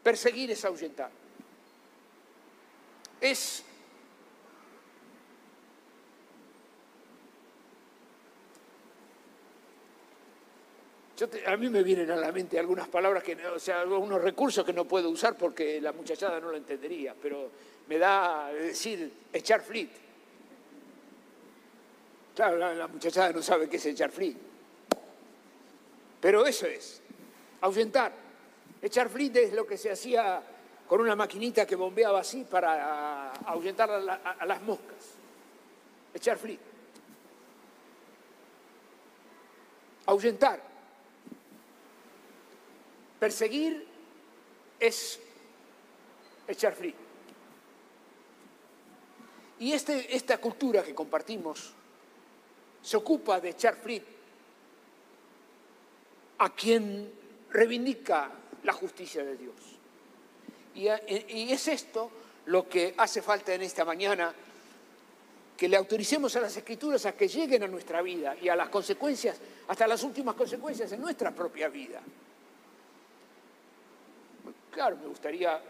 Perseguir 0.03 0.51
es 0.51 0.65
ahuyentar. 0.65 1.11
Es 3.21 3.65
a 11.47 11.57
mí 11.57 11.69
me 11.69 11.83
vienen 11.83 12.11
a 12.11 12.17
la 12.17 12.33
mente 12.33 12.59
algunas 12.59 12.89
palabras, 12.89 13.23
que, 13.23 13.37
o 13.47 13.59
sea, 13.59 13.83
algunos 13.83 14.21
recursos 14.21 14.65
que 14.65 14.73
no 14.73 14.85
puedo 14.85 15.11
usar 15.11 15.37
porque 15.37 15.81
la 15.81 15.93
muchachada 15.93 16.41
no 16.41 16.51
lo 16.51 16.57
entendería, 16.57 17.15
pero 17.21 17.51
me 17.87 17.99
da 17.99 18.53
decir 18.53 19.13
echar 19.33 19.63
flit. 19.63 19.91
Claro, 22.35 22.57
la, 22.57 22.89
muchachada 22.89 23.33
no 23.33 23.43
sabe 23.43 23.69
qué 23.69 23.77
es 23.77 23.87
echar 23.87 24.11
flit. 24.11 24.37
Pero 26.21 26.45
eso 26.47 26.67
es, 26.67 27.01
ahuyentar. 27.61 28.13
Echar 28.83 29.09
flit 29.09 29.37
es 29.37 29.53
lo 29.53 29.65
que 29.65 29.79
se 29.79 29.93
hacía 29.93 30.43
con 30.89 31.01
una 31.01 31.15
maquinita 31.15 31.65
que 31.65 31.77
bombeaba 31.77 32.21
así 32.21 32.45
para 32.45 33.31
ahuyentar 33.31 33.89
a, 33.89 34.15
a 34.33 34.47
las 34.47 34.61
moscas. 34.63 35.15
Echar 36.13 36.39
flit. 36.39 36.61
Ahuyentar. 40.07 40.74
Perseguir 43.19 43.87
es 44.79 45.21
echar 46.47 46.75
frío. 46.75 46.95
Y 49.59 49.73
este, 49.73 50.15
esta 50.15 50.39
cultura 50.39 50.83
que 50.83 50.95
compartimos 50.95 51.73
se 52.83 52.97
ocupa 52.97 53.41
de 53.41 53.51
echar 53.51 53.77
frío 53.77 54.03
a 56.39 56.55
quien 56.55 57.13
reivindica 57.51 58.31
la 58.65 58.73
justicia 58.73 59.25
de 59.25 59.37
Dios. 59.37 59.55
Y, 60.75 60.89
y 61.33 61.53
es 61.53 61.69
esto 61.69 62.11
lo 62.47 62.69
que 62.69 62.95
hace 62.99 63.23
falta 63.23 63.55
en 63.55 63.63
esta 63.63 63.85
mañana, 63.85 64.35
que 65.57 65.69
le 65.69 65.77
autoricemos 65.77 66.35
a 66.37 66.41
las 66.41 66.57
escrituras 66.57 67.07
a 67.07 67.13
que 67.13 67.29
lleguen 67.29 67.63
a 67.63 67.69
nuestra 67.69 68.03
vida 68.03 68.37
y 68.41 68.49
a 68.49 68.57
las 68.57 68.69
consecuencias, 68.69 69.39
hasta 69.69 69.87
las 69.87 70.03
últimas 70.03 70.35
consecuencias 70.35 70.91
en 70.93 71.01
nuestra 71.01 71.31
propia 71.31 71.69
vida. 71.69 72.03
Claro, 74.75 74.97
me 74.97 75.07
gustaría 75.07 75.61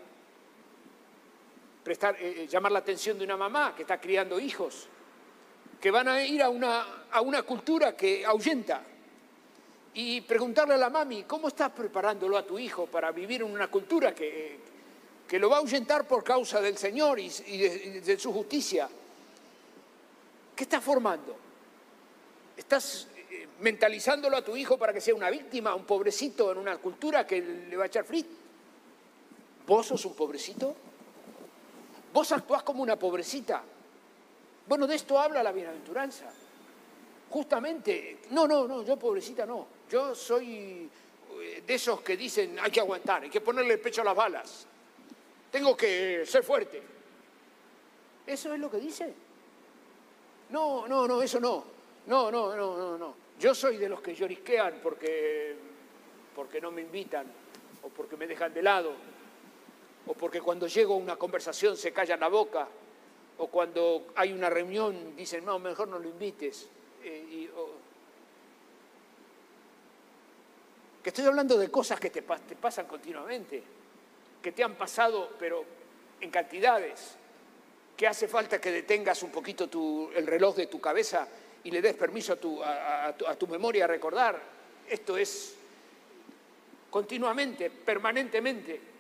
prestar, 1.85 2.17
eh, 2.19 2.45
eh, 2.45 2.47
llamar 2.47 2.73
la 2.73 2.79
atención 2.79 3.19
de 3.19 3.25
una 3.27 3.37
mamá 3.37 3.75
que 3.77 3.83
está 3.83 4.01
criando 4.01 4.41
hijos, 4.41 4.89
que 5.79 5.91
van 5.91 6.09
a 6.09 6.25
ir 6.25 6.43
a 6.43 6.49
una, 6.49 7.05
a 7.11 7.21
una 7.21 7.43
cultura 7.43 7.95
que 7.95 8.25
ahuyenta 8.25 8.83
y 9.93 10.23
preguntarle 10.23 10.73
a 10.73 10.79
la 10.79 10.89
mami, 10.89 11.25
¿cómo 11.25 11.49
estás 11.49 11.71
preparándolo 11.73 12.39
a 12.39 12.47
tu 12.47 12.59
hijo 12.59 12.87
para 12.87 13.13
vivir 13.13 13.43
en 13.43 13.53
una 13.53 13.69
cultura 13.69 14.15
que, 14.15 14.59
que 15.29 15.39
lo 15.39 15.51
va 15.51 15.57
a 15.57 15.59
ahuyentar 15.59 16.09
por 16.09 16.25
causa 16.25 16.63
del 16.63 16.79
Señor 16.79 17.21
y, 17.21 17.29
de, 17.29 18.19
su 18.19 18.33
justicia? 18.33 18.89
¿Qué 20.57 20.63
estás 20.63 20.83
formando? 20.83 21.37
¿Estás 22.57 23.09
eh, 23.19 23.49
mentalizándolo 23.61 24.39
a 24.39 24.43
tu 24.43 24.57
hijo 24.57 24.79
para 24.79 24.95
que 24.95 25.03
sea 25.03 25.15
una 25.15 25.29
víctima, 25.29 25.75
un 25.75 25.85
pobrecito 25.85 26.51
en 26.53 26.57
una 26.57 26.79
cultura 26.79 27.27
que 27.27 27.43
le 27.43 27.77
va 27.77 27.83
a 27.83 27.87
echar 27.89 28.07
frit? 28.07 28.44
¿Vos 29.67 29.87
sos 29.87 30.05
un 30.05 30.15
pobrecito? 30.15 30.75
¿Vos 32.13 32.33
actuás 32.33 32.63
como 32.63 32.83
una 32.83 32.97
pobrecita? 32.97 33.63
Bueno, 34.67 34.87
de 34.87 34.95
esto 34.95 35.19
habla 35.19 35.43
la 35.43 35.53
bienaventuranza. 35.53 36.31
Justamente, 37.31 38.19
no, 38.31 38.47
no, 38.47 38.69
no, 38.69 38.83
yo 38.83 38.97
pobrecita 38.97 39.47
no. 39.47 39.67
Yo 39.91 40.15
soy, 40.15 40.89
eh, 41.41 41.63
de 41.67 41.75
esos 41.75 42.01
que 42.03 42.17
dicen 42.17 42.59
hay 42.61 42.71
que 42.71 42.81
aguantar, 42.81 43.23
hay 43.23 43.31
que 43.31 43.41
ponerle 43.41 43.75
el 43.75 43.81
pecho 43.81 44.03
a 44.03 44.05
las 44.05 44.15
balas, 44.15 44.67
tengo 45.51 45.77
que 45.77 46.25
ser 46.27 46.45
fuerte. 46.45 46.83
¿Eso 48.27 48.55
es 48.55 48.61
lo 48.61 48.71
que 48.71 48.79
dice? 48.79 49.13
No, 50.51 50.87
no, 50.87 51.09
no, 51.09 51.23
eso 51.23 51.41
no. 51.41 51.65
No, 52.07 52.31
no, 52.31 52.55
no, 52.55 52.77
no, 52.77 52.99
no. 52.99 53.15
Yo 53.41 53.55
soy 53.55 53.79
de 53.79 53.89
los 53.89 54.01
que 54.01 54.15
llorisquean 54.15 54.79
porque, 54.83 55.57
porque 56.35 56.61
no 56.61 56.71
me 56.71 56.83
invitan 56.83 57.27
o 57.83 57.89
porque 57.89 58.17
me 58.17 58.27
dejan 58.27 58.53
de 58.53 58.63
lado 58.63 58.93
porque 60.25 60.41
cuando 60.41 60.67
llego 60.67 60.95
a 60.95 60.97
una 60.97 61.17
conversación 61.17 61.77
se 61.77 61.93
callan 61.93 62.19
la 62.19 62.29
boca 62.29 62.67
o 63.37 63.47
cuando 63.49 64.07
hay 64.15 64.33
una 64.33 64.49
reunión 64.49 65.15
dicen, 65.15 65.45
no, 65.45 65.59
mejor 65.59 65.87
no 65.87 65.99
lo 65.99 66.09
invites. 66.09 66.67
Eh, 67.03 67.51
que 71.03 71.11
estoy 71.11 71.27
hablando 71.27 71.59
de 71.59 71.71
cosas 71.71 72.01
que 72.01 72.09
te, 72.09 72.23
pasan 72.23 72.87
continuamente, 72.87 73.63
que 74.41 74.53
te 74.53 74.65
han 74.65 74.77
pasado, 74.77 75.33
pero 75.39 75.63
en 76.23 76.31
cantidades, 76.31 77.17
que 77.95 78.07
hace 78.07 78.27
falta 78.27 78.59
que 78.59 78.71
detengas 78.71 79.23
un 79.25 79.31
poquito 79.31 79.69
el 80.17 80.27
reloj 80.27 80.57
de 80.57 80.69
tu 80.69 80.81
cabeza 80.81 81.29
y 81.65 81.71
le 81.71 81.83
des 81.83 81.97
permiso 81.97 82.33
a 82.33 83.37
tu 83.39 83.47
memoria 83.47 83.85
a 83.85 83.89
recordar. 83.89 84.41
Esto 84.89 85.19
es 85.19 85.55
continuamente, 86.89 87.69
permanentemente. 87.69 88.94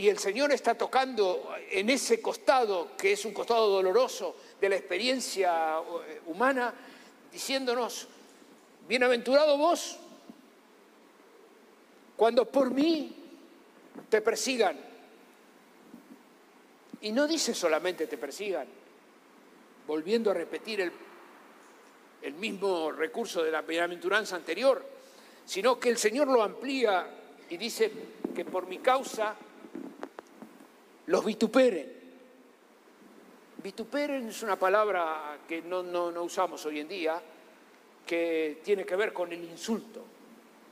Y 0.00 0.08
el 0.08 0.18
Señor 0.18 0.50
está 0.50 0.74
tocando 0.78 1.54
en 1.70 1.90
ese 1.90 2.22
costado, 2.22 2.96
que 2.96 3.12
es 3.12 3.26
un 3.26 3.34
costado 3.34 3.68
doloroso 3.68 4.34
de 4.58 4.70
la 4.70 4.76
experiencia 4.76 5.76
eh, 5.78 6.22
humana, 6.24 6.72
diciéndonos, 7.30 8.08
bienaventurado 8.88 9.58
vos, 9.58 9.98
cuando 12.16 12.46
por 12.46 12.70
mí 12.70 13.14
te 14.08 14.22
persigan. 14.22 14.80
Y 17.02 17.12
no 17.12 17.26
dice 17.26 17.52
solamente 17.52 18.06
te 18.06 18.16
persigan, 18.16 18.68
volviendo 19.86 20.30
a 20.30 20.34
repetir 20.34 20.80
el, 20.80 20.92
el 22.22 22.32
mismo 22.32 22.90
recurso 22.90 23.42
de 23.42 23.50
la 23.50 23.60
bienaventuranza 23.60 24.34
anterior, 24.34 24.82
sino 25.44 25.78
que 25.78 25.90
el 25.90 25.98
Señor 25.98 26.28
lo 26.28 26.42
amplía 26.42 27.06
y 27.50 27.58
dice 27.58 27.92
que 28.34 28.46
por 28.46 28.66
mi 28.66 28.78
causa 28.78 29.36
los 31.10 31.24
vituperen. 31.24 31.92
Vituperen 33.60 34.28
es 34.28 34.42
una 34.44 34.56
palabra 34.56 35.40
que 35.46 35.60
no, 35.60 35.82
no, 35.82 36.22
usamos 36.22 36.64
hoy 36.66 36.78
en 36.78 36.88
día, 36.88 37.20
que 38.06 38.60
tiene 38.62 38.86
que 38.86 38.94
ver 38.94 39.12
con 39.12 39.32
el 39.32 39.42
insulto. 39.42 40.04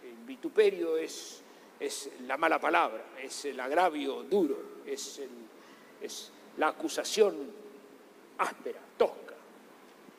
El 0.05 0.25
vituperio 0.25 0.97
es, 0.97 1.43
es 1.81 2.11
la 2.25 2.37
mala 2.37 2.61
palabra, 2.61 3.05
es 3.21 3.47
el 3.47 3.59
agravio 3.59 4.23
duro, 4.23 4.59
es, 4.87 5.21
es 6.01 6.31
la 6.57 6.69
acusación 6.69 7.35
áspera, 8.39 8.81
tosca, 8.97 9.35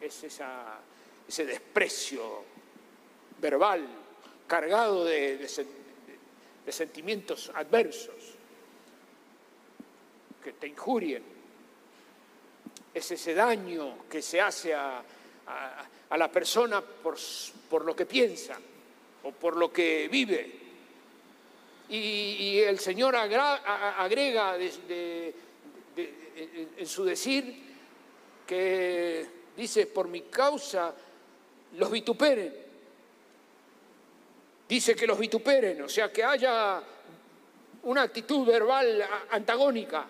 es 0.01 0.23
esa, 0.25 0.79
ese 1.25 1.45
desprecio 1.45 2.43
verbal 3.39 3.87
cargado 4.45 5.05
de 5.05 5.47
sentimientos 6.67 7.51
adversos 7.55 8.38
que 10.43 10.53
te 10.53 10.67
injurien. 10.67 11.23
Es 12.93 13.11
ese 13.11 13.33
daño 13.33 14.07
que 14.09 14.21
se 14.21 14.41
hace 14.41 14.73
a, 14.73 15.03
la 16.11 16.31
persona 16.31 16.81
por, 16.81 17.85
lo 17.85 17.95
que 17.95 18.05
piensa 18.05 18.59
o 19.23 19.31
por 19.31 19.55
lo 19.55 19.71
que 19.71 20.07
vive. 20.09 20.59
Y, 21.89 22.59
el 22.59 22.79
Señor 22.79 23.15
agrega 23.15 24.57
en 24.57 25.33
su 26.85 27.03
decir 27.03 27.69
que 28.45 29.27
dice, 29.55 29.87
por 29.87 30.07
mi 30.07 30.21
causa 30.21 30.93
los 31.77 31.91
vituperen. 31.91 32.69
Dice 34.67 34.95
que 34.95 35.07
los 35.07 35.17
vituperen, 35.17 35.81
o 35.81 35.89
sea, 35.89 36.11
que 36.11 36.23
haya 36.23 36.81
una 37.83 38.03
actitud 38.03 38.45
verbal 38.45 39.03
antagónica 39.31 40.05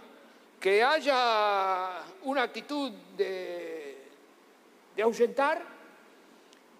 que 0.60 0.84
haya 0.84 2.04
una 2.24 2.43
actitud 2.43 2.91
de, 3.15 3.98
ahuyentar 5.02 5.63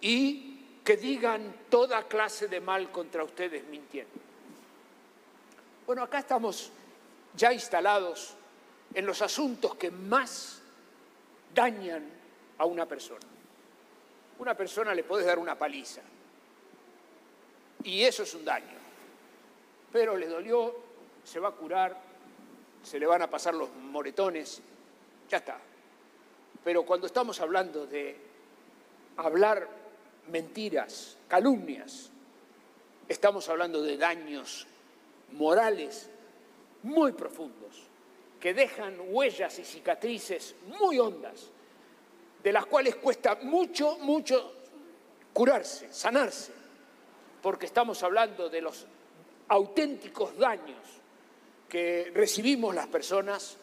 y 0.02 0.60
que 0.84 0.98
digan 0.98 1.56
toda 1.70 2.04
clase 2.04 2.50
de 2.50 2.60
mal 2.60 2.92
contra 2.92 3.24
ustedes 3.24 3.63
mintiendo. 3.65 4.13
Bueno, 5.86 6.04
acá 6.04 6.20
estamos 6.20 6.72
ya 7.36 7.54
instalados 7.54 8.36
en 8.94 9.06
los 9.06 9.22
asuntos 9.22 9.76
que 9.76 9.89
más 9.89 10.62
dañan 11.54 12.10
a 12.58 12.65
una 12.65 12.86
persona. 12.86 13.26
Una 14.39 14.54
persona 14.56 14.94
le 14.94 15.04
puedes 15.04 15.26
dar 15.26 15.39
una 15.39 15.58
paliza 15.58 16.02
y 17.84 18.04
eso 18.04 18.24
es 18.24 18.34
un 18.34 18.44
daño, 18.44 18.78
pero 19.92 20.18
le 20.18 20.28
dolió, 20.28 20.76
se 21.24 21.39
va 21.39 21.50
a 21.50 21.54
curar, 21.54 22.09
se 22.84 23.00
le 23.00 23.06
van 23.06 23.22
a 23.22 23.30
pasar 23.30 23.54
los 23.54 23.74
moretones, 23.74 24.62
ya 25.30 25.38
está. 25.38 25.60
Pero 26.63 26.84
cuando 26.84 27.08
estamos 27.08 27.39
hablando 27.39 27.86
de 27.86 28.18
hablar 29.18 29.68
mentiras, 30.28 31.18
calumnias, 31.28 32.10
estamos 33.08 33.48
hablando 33.50 33.82
de 33.82 33.98
daños 33.98 34.68
morales 35.32 36.10
muy 36.84 37.12
profundos, 37.12 37.84
que 38.39 38.54
dejan 38.54 38.96
huellas 39.10 39.60
y 39.60 39.65
cicatrices 39.65 40.56
muy 40.80 41.00
hondas, 41.00 41.50
de 42.42 42.54
las 42.54 42.65
cuales 42.65 42.96
cuesta 42.96 43.36
mucho, 43.42 43.98
mucho 44.00 44.54
curarse, 45.34 45.92
sanarse, 45.92 46.54
porque 47.42 47.65
estamos 47.65 48.02
hablando 48.04 48.50
de 48.50 48.62
los 48.62 48.86
auténticos 49.50 50.38
daños 50.38 51.00
que 51.69 52.12
recibimos 52.13 52.73
las 52.73 52.88
personas 52.88 53.55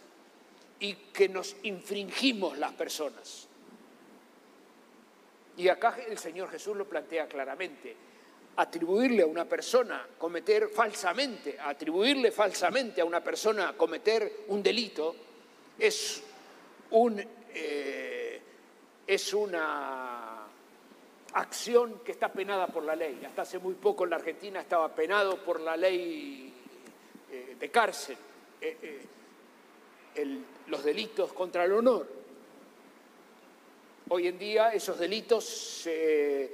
y 0.81 0.95
que 0.95 1.29
nos 1.29 1.57
infringimos 1.65 2.57
las 2.57 2.73
personas. 2.73 3.49
Y 5.57 5.69
acá 5.69 5.97
el 6.07 6.19
Señor 6.19 6.51
Jesús 6.51 6.77
lo 6.77 6.89
plantea 6.89 7.27
claramente. 7.27 7.97
Atribuirle 8.57 9.23
a 9.23 9.27
una 9.27 9.45
persona 9.45 10.07
cometer 10.17 10.69
falsamente, 10.69 11.59
atribuirle 11.59 12.31
falsamente 12.31 13.01
a 13.01 13.05
una 13.05 13.23
persona 13.23 13.77
cometer 13.77 14.45
un 14.49 14.63
delito 14.63 15.15
es, 15.79 16.23
un, 16.91 17.23
eh, 17.55 18.41
es 19.07 19.35
una 19.35 20.47
acción 21.35 22.01
que 22.01 22.13
está 22.13 22.33
penada 22.33 22.67
por 22.67 22.83
la 22.83 22.97
ley. 22.97 23.23
Hasta 23.27 23.43
hace 23.43 23.59
muy 23.59 23.75
poco 23.75 24.05
en 24.05 24.11
la 24.11 24.17
Argentina 24.17 24.61
estaba 24.61 24.95
penado 24.95 25.37
por 25.45 25.61
la 25.61 25.77
ley 25.77 26.46
eh, 27.37 27.57
de 27.61 27.71
cárcel, 27.71 28.17
eh, 28.63 29.05
eh, 30.15 30.39
los 30.69 30.83
delitos 30.83 31.33
contra 31.35 31.65
el 31.65 31.73
honor. 31.73 32.09
Hoy 34.09 34.29
en 34.29 34.39
día 34.39 34.71
esos 34.71 34.99
delitos 34.99 35.45
se 35.45 36.51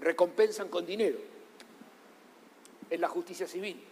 recompensan 0.00 0.68
con 0.68 0.84
dinero 0.84 1.18
en 2.90 3.00
la 3.00 3.08
justicia 3.08 3.46
civil. 3.46 3.82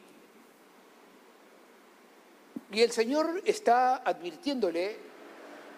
Y 2.73 2.83
el 2.83 2.91
Señor 2.91 3.41
está 3.47 3.97
advirtiéndole 3.97 4.97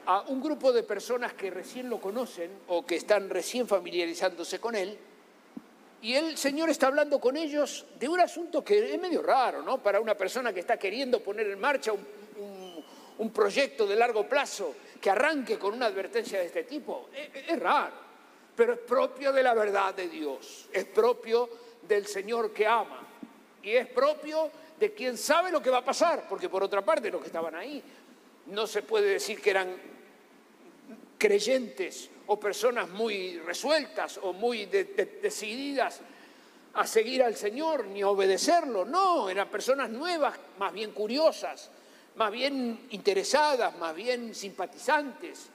a 0.07 0.23
un 0.23 0.43
grupo 0.43 0.73
de 0.73 0.83
personas 0.83 1.35
que 1.35 1.51
recién 1.51 1.89
lo 1.89 2.01
conocen 2.01 2.51
o 2.67 2.85
que 2.85 2.97
están 2.97 3.31
recién 3.31 3.69
familiarizándose 3.69 4.59
con 4.59 4.75
Él, 4.75 4.99
y 6.05 6.15
el 6.15 6.37
Señor 6.37 6.69
está 6.69 6.89
hablando 6.89 7.19
con 7.19 7.35
ellos 7.35 7.87
de 7.99 8.07
un 8.07 8.21
asunto 8.21 8.63
que 8.63 8.93
es 8.93 9.01
medio 9.01 9.23
raro, 9.23 9.63
¿no? 9.63 9.83
Para 9.83 10.01
una 10.01 10.15
persona 10.15 10.53
que 10.53 10.61
está 10.61 10.77
queriendo 10.77 11.23
poner 11.23 11.47
en 11.47 11.59
marcha 11.59 11.93
un, 11.93 13.31
proyecto 13.33 13.87
de 13.87 13.97
largo 13.97 14.29
plazo 14.29 14.75
que 15.01 15.09
arranque 15.09 15.59
con 15.59 15.73
una 15.73 15.87
advertencia 15.87 16.41
de 16.41 16.45
este 16.45 16.65
tipo. 16.65 17.09
Es, 17.11 17.49
es 17.49 17.59
raro, 17.59 17.95
pero 18.55 18.75
es 18.75 18.81
propio 18.81 19.33
de 19.33 19.43
la 19.43 19.55
verdad 19.55 19.95
de 19.95 20.09
Dios, 20.09 20.69
es 20.71 20.85
propio 20.85 21.49
del 21.81 22.07
Señor 22.07 22.53
que 22.53 22.67
ama 22.67 23.09
y 23.63 23.71
es 23.71 23.87
propio 23.87 24.51
de 24.79 24.93
quien 24.93 25.17
sabe 25.17 25.51
lo 25.51 25.63
que 25.63 25.71
va 25.71 25.79
a 25.79 25.85
pasar, 25.85 26.29
porque 26.29 26.51
por 26.51 26.63
otra 26.63 26.85
parte 26.85 27.11
los 27.11 27.23
que 27.23 27.29
estaban 27.29 27.55
ahí 27.55 27.83
no 28.49 28.67
se 28.67 28.83
puede 28.83 29.09
decir 29.09 29.41
que 29.41 29.49
eran 29.49 29.75
creyentes 31.17 32.11
o 32.27 32.39
personas 32.39 32.89
muy 32.89 33.39
resueltas 33.39 34.19
o 34.23 34.33
muy 34.33 34.67
decididas 34.67 36.01
a 36.75 36.87
seguir 36.87 37.23
al 37.23 37.37
Señor 37.37 37.87
ni 37.87 38.03
a 38.03 38.09
obedecerlo. 38.09 38.85
No, 38.85 39.29
eran 39.29 39.49
personas 39.49 39.91
nuevas, 39.91 40.39
más 40.59 40.73
bien 40.73 40.93
curiosas, 40.93 41.71
más 42.17 42.33
bien 42.33 42.87
interesadas, 42.91 43.77
más 43.79 43.95
bien 43.95 44.35
simpatizantes, 44.35 45.49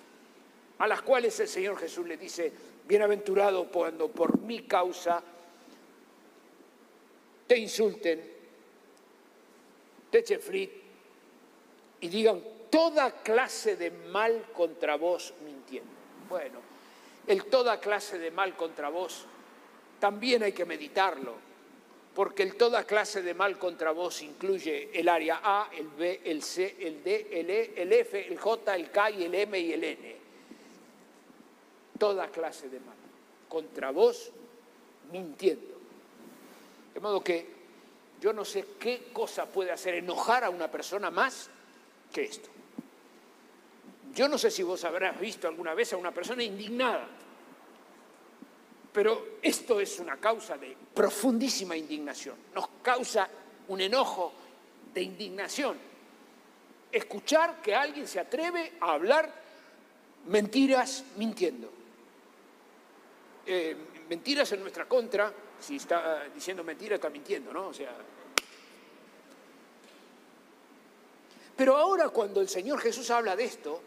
a 0.77 0.87
las 0.87 1.01
cuales 1.01 1.39
el 1.39 1.47
Señor 1.47 1.77
Jesús 1.77 2.07
le 2.07 2.17
dice, 2.17 2.51
bienaventurado 2.87 3.67
cuando 3.69 4.09
por 4.09 4.39
mi 4.39 4.63
causa 4.63 5.21
te 7.47 7.57
insulten, 7.57 8.39
te 10.09 10.19
echen 10.19 10.39
frit 10.39 10.71
y 12.01 12.07
digan 12.07 12.41
toda 12.69 13.11
clase 13.23 13.75
de 13.75 13.91
mal 13.91 14.45
contra 14.53 14.95
vos. 14.95 15.33
Bueno, 16.29 16.59
el 17.27 17.45
toda 17.45 17.79
clase 17.79 18.19
de 18.19 18.31
mal 18.31 18.55
contra 18.55 18.89
vos 18.89 19.25
también 19.99 20.43
hay 20.43 20.53
que 20.53 20.65
meditarlo, 20.65 21.35
porque 22.13 22.43
el 22.43 22.55
toda 22.55 22.83
clase 22.85 23.21
de 23.21 23.33
mal 23.33 23.57
contra 23.57 23.91
vos 23.91 24.21
incluye 24.21 24.91
el 24.93 25.09
área 25.09 25.41
A, 25.43 25.69
el 25.75 25.87
B, 25.89 26.21
el 26.23 26.43
C, 26.43 26.77
el 26.79 27.03
D, 27.03 27.27
el 27.31 27.49
E, 27.49 27.73
el 27.75 27.91
F, 27.91 28.27
el 28.27 28.37
J, 28.37 28.75
el 28.75 28.91
K 28.91 29.11
y 29.11 29.23
el 29.23 29.35
M 29.35 29.59
y 29.59 29.73
el 29.73 29.83
N. 29.83 30.15
Toda 31.97 32.27
clase 32.29 32.69
de 32.69 32.79
mal 32.79 32.95
contra 33.47 33.91
vos 33.91 34.31
mintiendo. 35.11 35.79
De 36.93 36.99
modo 36.99 37.23
que 37.23 37.59
yo 38.21 38.33
no 38.33 38.45
sé 38.45 38.65
qué 38.79 39.09
cosa 39.11 39.45
puede 39.45 39.71
hacer 39.71 39.95
enojar 39.95 40.43
a 40.43 40.49
una 40.49 40.69
persona 40.69 41.09
más 41.09 41.49
que 42.13 42.23
esto. 42.23 42.49
Yo 44.19 44.27
no 44.27 44.37
sé 44.37 44.51
si 44.51 44.63
vos 44.63 44.83
habrás 44.83 45.17
visto 45.17 45.47
alguna 45.47 45.73
vez 45.73 45.93
a 45.93 45.95
una 45.95 46.13
persona 46.13 46.43
indignada, 46.43 47.07
pero 48.91 49.37
esto 49.41 49.79
es 49.79 49.97
una 49.97 50.17
causa 50.17 50.57
de 50.57 50.75
profundísima 50.93 51.77
indignación. 51.77 52.35
Nos 52.53 52.67
causa 52.81 53.29
un 53.69 53.79
enojo 53.79 54.33
de 54.93 55.03
indignación. 55.03 55.77
Escuchar 56.91 57.61
que 57.61 57.73
alguien 57.73 58.05
se 58.09 58.19
atreve 58.19 58.73
a 58.81 58.91
hablar 58.91 59.33
mentiras 60.25 61.05
mintiendo. 61.15 61.71
Eh, 63.45 63.77
mentiras 64.09 64.51
en 64.51 64.59
nuestra 64.59 64.85
contra, 64.85 65.31
si 65.61 65.77
está 65.77 66.25
diciendo 66.25 66.61
mentiras 66.61 66.97
está 66.97 67.09
mintiendo, 67.09 67.53
¿no? 67.53 67.69
O 67.69 67.73
sea, 67.73 67.95
Pero 71.55 71.77
ahora 71.77 72.09
cuando 72.09 72.41
el 72.41 72.49
Señor 72.49 72.81
Jesús 72.81 73.09
habla 73.11 73.37
de 73.37 73.45
esto, 73.45 73.81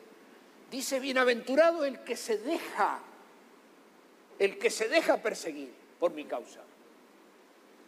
dice, 0.73 0.99
bienaventurado 0.99 1.85
el 1.85 2.01
que 2.01 2.17
se 2.17 2.39
deja, 2.39 2.99
el 4.39 4.59
que 4.59 4.71
se 4.71 4.89
deja 4.89 5.19
perseguir 5.19 5.71
por 6.01 6.13
mi 6.13 6.25
causa. 6.25 6.61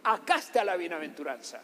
Acá 0.05 0.37
está 0.37 0.62
la 0.64 0.77
bienaventuranza. 0.77 1.62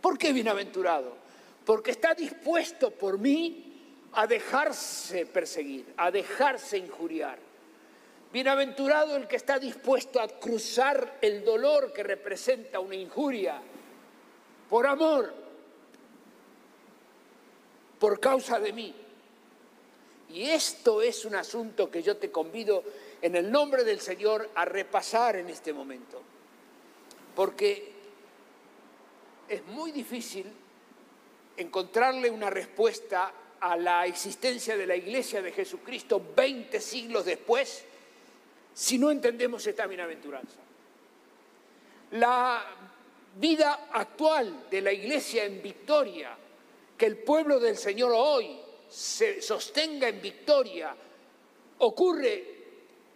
¿Por 0.00 0.16
qué 0.16 0.32
bienaventurado? 0.32 1.16
Porque 1.64 1.90
está 1.90 2.14
dispuesto 2.14 2.92
por 2.92 3.18
mí 3.18 4.06
a 4.12 4.28
dejarse 4.28 5.26
perseguir, 5.26 5.92
a 5.96 6.12
dejarse 6.12 6.78
injuriar. 6.78 7.38
Bienaventurado 8.32 9.16
el 9.16 9.26
que 9.26 9.36
está 9.36 9.58
dispuesto 9.58 10.20
a 10.20 10.28
cruzar 10.28 11.18
el 11.20 11.44
dolor 11.44 11.92
que 11.92 12.04
representa 12.04 12.78
una 12.78 12.94
injuria 12.94 13.60
por 14.70 14.86
amor 14.86 15.34
por 17.98 18.20
causa 18.20 18.60
de 18.60 18.72
mí. 18.72 19.05
Y 20.30 20.50
esto 20.50 21.02
es 21.02 21.24
un 21.24 21.34
asunto 21.34 21.90
que 21.90 22.02
yo 22.02 22.16
te 22.16 22.30
convido 22.30 22.82
en 23.22 23.36
el 23.36 23.50
nombre 23.50 23.84
del 23.84 24.00
Señor 24.00 24.50
a 24.54 24.64
repasar 24.64 25.36
en 25.36 25.48
este 25.48 25.72
momento. 25.72 26.20
Porque 27.34 27.92
es 29.48 29.64
muy 29.66 29.92
difícil 29.92 30.46
encontrarle 31.56 32.30
una 32.30 32.50
respuesta 32.50 33.32
a 33.60 33.76
la 33.76 34.06
existencia 34.06 34.76
de 34.76 34.86
la 34.86 34.96
iglesia 34.96 35.40
de 35.40 35.52
Jesucristo 35.52 36.22
20 36.36 36.80
siglos 36.80 37.24
después 37.24 37.84
si 38.74 38.98
no 38.98 39.10
entendemos 39.10 39.66
esta 39.66 39.86
bienaventuranza. 39.86 40.58
La 42.12 42.64
vida 43.38 43.88
actual 43.92 44.66
de 44.70 44.80
la 44.82 44.92
iglesia 44.92 45.44
en 45.44 45.62
victoria 45.62 46.36
que 46.96 47.06
el 47.06 47.18
pueblo 47.18 47.58
del 47.58 47.76
Señor 47.76 48.12
hoy 48.14 48.58
se 48.88 49.42
sostenga 49.42 50.08
en 50.08 50.20
victoria 50.20 50.94
ocurre 51.78 52.56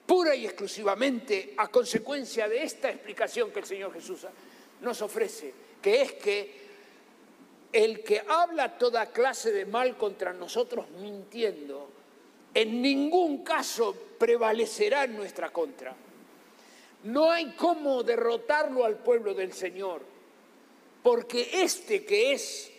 pura 0.07 0.35
y 0.35 0.45
exclusivamente 0.45 1.55
a 1.57 1.69
consecuencia 1.69 2.49
de 2.49 2.65
esta 2.65 2.91
explicación 2.91 3.51
que 3.51 3.61
el 3.61 3.67
Señor 3.67 3.93
Jesús 3.93 4.27
nos 4.81 5.03
ofrece, 5.03 5.55
que 5.81 6.03
es 6.03 6.13
que 6.15 6.61
el 7.73 8.03
que 8.03 8.23
habla 8.27 8.77
toda 8.77 9.13
clase 9.13 9.53
de 9.53 9.67
mal 9.67 9.97
contra 9.97 10.33
nosotros 10.33 10.91
mintiendo, 11.01 11.89
en 12.53 12.83
ningún 12.83 13.45
caso 13.45 13.95
prevalecerá 14.19 15.05
en 15.05 15.17
nuestra 15.17 15.51
contra. 15.51 15.95
No 17.05 17.31
hay 17.31 17.53
cómo 17.53 18.03
derrotarlo 18.03 18.85
al 18.85 18.97
pueblo 18.97 19.33
del 19.33 19.53
Señor, 19.53 20.03
porque 21.03 21.49
este 21.53 22.05
que 22.05 22.33
es 22.33 22.73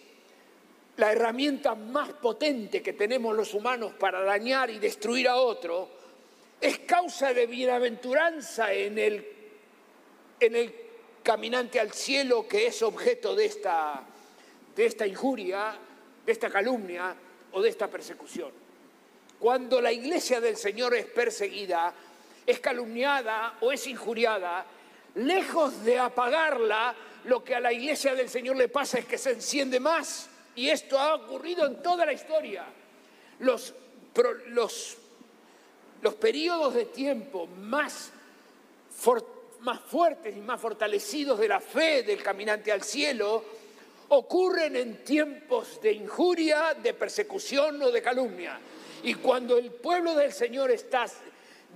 la 1.01 1.13
herramienta 1.13 1.73
más 1.73 2.09
potente 2.13 2.83
que 2.83 2.93
tenemos 2.93 3.35
los 3.35 3.55
humanos 3.55 3.93
para 3.97 4.21
dañar 4.21 4.69
y 4.69 4.77
destruir 4.77 5.27
a 5.27 5.35
otro, 5.37 5.89
es 6.61 6.77
causa 6.77 7.33
de 7.33 7.47
bienaventuranza 7.47 8.71
en 8.71 8.99
el, 8.99 9.25
caminante 11.23 11.79
al 11.79 11.91
cielo 11.91 12.47
que 12.47 12.67
es 12.67 12.83
objeto 12.83 13.35
de 13.35 13.45
esta, 13.45 14.03
de 14.75 14.85
esta 14.85 15.07
injuria, 15.07 15.75
de 16.23 16.31
esta 16.31 16.51
calumnia 16.51 17.15
o 17.51 17.63
de 17.63 17.69
esta 17.69 17.87
persecución. 17.87 18.51
Cuando 19.39 19.81
la 19.81 19.91
iglesia 19.91 20.39
del 20.39 20.55
Señor 20.55 20.93
es 20.93 21.07
perseguida, 21.07 21.95
es 22.45 22.59
calumniada 22.59 23.57
o 23.61 23.71
es 23.71 23.87
injuriada, 23.87 24.67
lejos 25.15 25.83
de 25.83 25.97
apagarla, 25.97 26.93
lo 27.23 27.43
que 27.43 27.55
a 27.55 27.59
la 27.59 27.73
iglesia 27.73 28.13
del 28.13 28.29
Señor 28.29 28.55
le 28.55 28.67
pasa 28.67 28.99
es 28.99 29.05
que 29.05 29.17
se 29.17 29.31
enciende 29.31 29.79
más 29.79 30.29
y 30.55 30.69
esto 30.69 30.99
ha 30.99 31.15
ocurrido 31.15 31.65
en 31.65 31.81
toda 31.81 32.05
la 32.05 32.13
historia. 32.13 32.65
Los, 33.39 33.73
los, 34.47 34.97
periodos 36.19 36.73
de 36.73 36.85
tiempo 36.85 37.47
más 37.47 38.11
fuertes 39.87 40.35
y 40.35 40.41
más 40.41 40.59
fortalecidos 40.59 41.39
de 41.39 41.47
la 41.47 41.59
fe 41.59 42.03
del 42.03 42.21
caminante 42.21 42.71
al 42.71 42.83
cielo 42.83 43.43
ocurren 44.09 44.75
en 44.75 45.03
tiempos 45.05 45.81
de 45.81 45.93
injuria, 45.93 46.73
de 46.73 46.93
persecución 46.93 47.81
o 47.81 47.91
de 47.91 48.01
calumnia. 48.01 48.59
Y 49.03 49.15
cuando 49.15 49.57
el 49.57 49.71
pueblo 49.71 50.13
del 50.15 50.33
Señor 50.33 50.69
está 50.69 51.05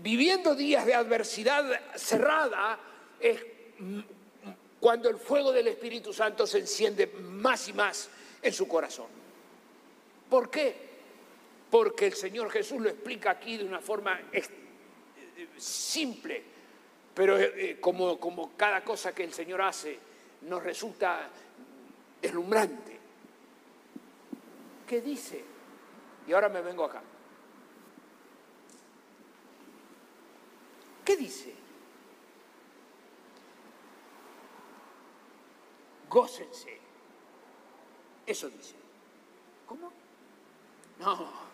viviendo 0.03 0.53
días 0.53 0.85
de 0.85 0.93
adversidad 0.93 1.65
cerrada, 1.95 2.77
es 3.19 3.39
cuando 4.79 5.09
el 5.09 5.17
fuego 5.17 5.53
del 5.53 5.69
Espíritu 5.69 6.13
Santo 6.13 6.45
se 6.45 6.59
enciende 6.59 7.07
más 7.07 7.69
y 7.69 7.73
más 7.73 8.09
en 8.45 8.53
su 8.53 8.67
corazón. 8.67 9.08
¿Por 10.29 10.51
qué? 10.51 10.75
Porque 11.71 12.05
el 12.05 12.13
Señor 12.13 12.51
Jesús 12.51 12.79
lo 12.79 12.89
explica 12.89 13.31
aquí 13.31 13.58
de 13.58 13.65
una 13.65 13.81
forma 13.81 14.21
simple, 15.58 16.43
pero 17.15 17.39
eh, 17.39 17.79
como, 17.81 18.19
como 18.19 18.55
cada 18.55 18.84
cosa 18.84 19.15
que 19.15 19.23
el 19.23 19.34
Señor 19.34 19.63
hace 19.63 19.97
nos 20.41 20.63
resulta 20.63 21.27
deslumbrante. 22.21 22.99
¿Qué 24.88 25.01
dice? 25.01 25.43
Y 26.27 26.34
ahora 26.34 26.49
me 26.49 26.62
vengo 26.62 26.86
acá. 26.86 27.01
¿Qué 31.03 31.17
dice? 31.17 31.55
Gócense 36.08 36.85
eso 38.25 38.49
dice. 38.49 38.73
¿Cómo? 39.67 39.91
No. 40.99 41.45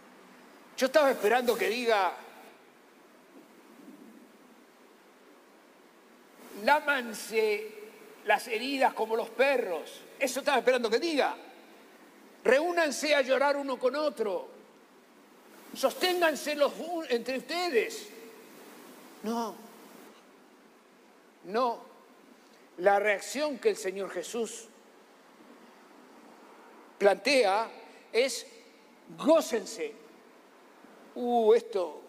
Yo 0.78 0.86
estaba 0.86 1.12
esperando 1.12 1.58
que 1.58 1.68
diga, 1.68 2.14
lámanse 6.64 7.72
las 8.26 8.48
heridas 8.48 8.94
como 8.94 9.16
los 9.16 9.30
perros. 9.30 10.02
Eso 10.20 10.40
estaba 10.40 10.58
esperando 10.58 10.90
que 10.90 11.00
diga. 11.00 11.36
Reúnanse 12.44 13.16
a 13.16 13.22
llorar 13.22 13.58
uno 13.58 13.78
con 13.78 13.96
otro. 13.96 14.50
Sosténganse 15.76 16.56
los 16.56 16.74
entre 17.10 17.38
ustedes. 17.38 18.10
No. 19.24 19.56
No. 21.46 21.92
La 22.78 23.00
reacción 23.00 23.60
que 23.60 23.70
el 23.70 23.78
Señor 23.78 24.10
Jesús 24.10 24.68
plantea 27.02 27.68
es 28.14 28.46
gócense. 29.18 29.92
Uh, 31.16 31.54
esto, 31.56 32.00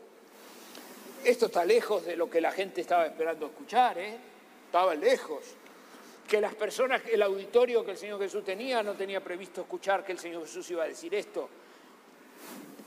esto 1.24 1.46
está 1.46 1.64
lejos 1.64 2.04
de 2.04 2.14
lo 2.14 2.28
que 2.28 2.42
la 2.42 2.52
gente 2.52 2.82
estaba 2.82 3.06
esperando 3.06 3.46
escuchar, 3.46 3.96
¿eh? 3.98 4.18
estaba 4.66 4.94
lejos. 4.94 5.54
Que 6.28 6.42
las 6.42 6.54
personas, 6.54 7.00
el 7.10 7.22
auditorio 7.22 7.82
que 7.82 7.92
el 7.92 7.96
Señor 7.96 8.20
Jesús 8.20 8.44
tenía, 8.44 8.82
no 8.82 8.92
tenía 8.92 9.24
previsto 9.24 9.62
escuchar 9.62 10.04
que 10.04 10.12
el 10.12 10.18
Señor 10.18 10.42
Jesús 10.42 10.70
iba 10.70 10.84
a 10.84 10.88
decir 10.88 11.14
esto. 11.14 11.48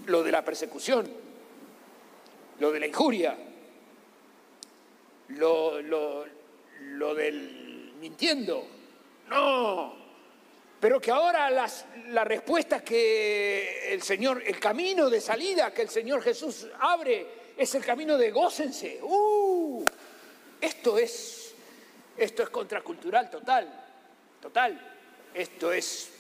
Lo 0.05 0.21
de 0.21 0.31
la 0.31 0.45
persecución, 0.45 1.11
lo 2.59 2.71
de 2.71 2.79
la 2.81 2.85
injuria, 2.85 3.35
lo, 5.29 5.81
lo, 5.81 6.23
lo 6.81 7.15
del 7.15 7.93
mintiendo, 7.99 8.63
No, 9.27 10.04
pero 10.86 11.02
que 11.02 11.10
ahora 11.10 11.50
las, 11.50 11.84
la 12.10 12.24
respuesta 12.24 12.84
que 12.84 13.91
el 13.91 14.04
Señor, 14.04 14.43
el 14.45 14.60
camino 14.60 15.10
de 15.10 15.19
salida 15.19 15.74
que 15.74 15.82
el 15.82 15.89
Señor 15.89 16.21
Jesús 16.21 16.67
abre 16.80 17.26
es 17.58 17.74
el 17.74 17.84
camino 17.84 18.15
de 18.19 18.30
gócense. 18.30 19.00
¡Uh! 19.02 19.84
Esto 20.62 21.00
es, 21.00 21.56
esto 22.15 22.43
es 22.43 22.50
contracultural 22.50 23.32
total, 23.32 23.67
total. 24.39 24.80
Esto 25.34 25.74
es... 25.74 26.12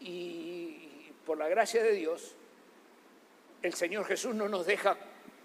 Y 0.00 1.10
por 1.24 1.38
la 1.38 1.48
gracia 1.48 1.82
de 1.82 1.92
Dios, 1.92 2.34
el 3.62 3.72
Señor 3.72 4.04
Jesús 4.04 4.34
no 4.34 4.46
nos 4.46 4.66
deja 4.66 4.94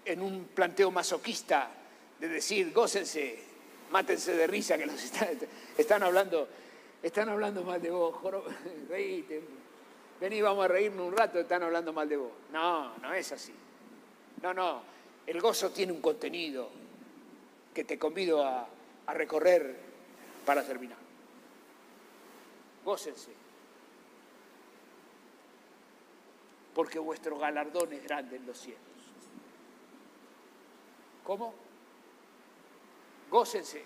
en 0.04 0.20
un 0.20 0.44
planteo 0.48 0.90
masoquista 0.90 1.70
de 2.20 2.28
decir, 2.28 2.70
gócense, 2.74 3.45
mátense 3.90 4.34
de 4.34 4.46
risa, 4.46 4.76
que 4.78 4.86
los 4.86 5.02
están, 5.76 6.02
hablando, 6.02 6.48
están 7.02 7.28
hablando 7.28 7.62
mal 7.62 7.80
de 7.80 7.90
vos, 7.90 8.16
reíte, 8.88 9.42
vení, 10.20 10.40
vamos 10.40 10.64
a 10.64 10.68
reírnos 10.68 11.06
un 11.06 11.16
rato, 11.16 11.38
están 11.38 11.62
hablando 11.62 11.92
mal 11.92 12.08
de 12.08 12.16
vos. 12.16 12.32
No, 12.52 12.96
no 12.98 13.12
es 13.14 13.32
así. 13.32 13.52
No, 14.42 14.52
no, 14.52 14.82
el 15.26 15.40
gozo 15.40 15.70
tiene 15.70 15.92
un 15.92 16.00
contenido 16.00 16.68
que 17.74 17.84
te 17.84 17.98
convido 17.98 18.44
a, 18.44 18.66
a 19.06 19.14
recorrer 19.14 19.76
para 20.44 20.64
terminar. 20.64 20.98
Gócense. 22.84 23.32
Porque 26.74 26.98
vuestro 26.98 27.38
galardón 27.38 27.92
es 27.92 28.02
grande 28.04 28.36
en 28.36 28.46
los 28.46 28.58
cielos. 28.58 28.80
¿Cómo? 31.24 31.65
Gócense. 33.30 33.84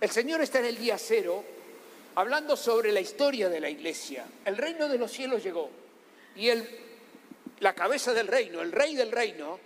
El 0.00 0.10
Señor 0.10 0.40
está 0.40 0.60
en 0.60 0.66
el 0.66 0.78
día 0.78 0.96
cero 0.98 1.44
hablando 2.14 2.56
sobre 2.56 2.92
la 2.92 3.00
historia 3.00 3.48
de 3.48 3.60
la 3.60 3.70
iglesia. 3.70 4.26
El 4.44 4.56
reino 4.56 4.88
de 4.88 4.98
los 4.98 5.10
cielos 5.10 5.42
llegó 5.42 5.70
y 6.36 6.48
el, 6.48 6.68
la 7.60 7.74
cabeza 7.74 8.12
del 8.12 8.28
reino, 8.28 8.60
el 8.60 8.72
rey 8.72 8.94
del 8.94 9.12
reino, 9.12 9.58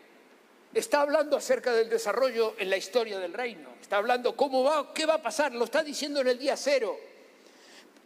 está 0.72 1.02
hablando 1.02 1.36
acerca 1.36 1.72
del 1.72 1.88
desarrollo 1.88 2.54
en 2.58 2.70
la 2.70 2.76
historia 2.76 3.18
del 3.18 3.32
reino. 3.32 3.70
Está 3.80 3.98
hablando 3.98 4.36
cómo 4.36 4.64
va, 4.64 4.92
qué 4.94 5.06
va 5.06 5.14
a 5.14 5.22
pasar, 5.22 5.54
lo 5.54 5.64
está 5.64 5.82
diciendo 5.82 6.20
en 6.20 6.28
el 6.28 6.38
día 6.38 6.56
cero. 6.56 6.98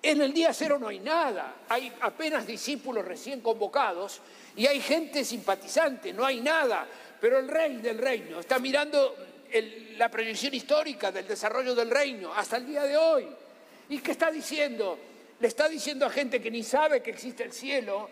En 0.03 0.21
el 0.21 0.33
día 0.33 0.53
cero 0.53 0.79
no 0.79 0.89
hay 0.89 1.01
nada, 1.01 1.63
hay 1.69 1.93
apenas 2.01 2.47
discípulos 2.47 3.05
recién 3.05 3.41
convocados 3.41 4.21
y 4.55 4.67
hay 4.67 4.81
gente 4.81 5.25
simpatizante, 5.25 6.13
no 6.13 6.25
hay 6.25 6.41
nada. 6.41 6.87
Pero 7.21 7.39
el 7.39 7.49
rey 7.49 7.77
del 7.79 7.99
reino 7.99 8.41
está 8.41 8.59
mirando 8.59 9.17
la 9.97 10.11
proyección 10.11 10.55
histórica 10.55 11.11
del 11.11 11.27
desarrollo 11.27 11.75
del 11.75 11.91
reino 11.91 12.33
hasta 12.33 12.57
el 12.57 12.67
día 12.67 12.83
de 12.83 12.97
hoy. 12.97 13.27
¿Y 13.89 13.99
qué 13.99 14.13
está 14.13 14.31
diciendo? 14.31 14.99
Le 15.39 15.49
está 15.49 15.69
diciendo 15.69 16.07
a 16.07 16.11
gente 16.11 16.41
que 16.41 16.51
ni 16.51 16.63
sabe 16.63 17.03
que 17.03 17.11
existe 17.11 17.45
el 17.45 17.53
cielo, 17.53 18.09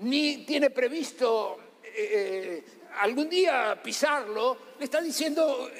ni 0.00 0.38
tiene 0.44 0.70
previsto 0.70 1.58
eh, 1.82 1.90
eh, 1.96 2.64
algún 3.00 3.28
día 3.28 3.80
pisarlo, 3.82 4.56
le 4.78 4.84
está 4.84 5.00
diciendo, 5.00 5.70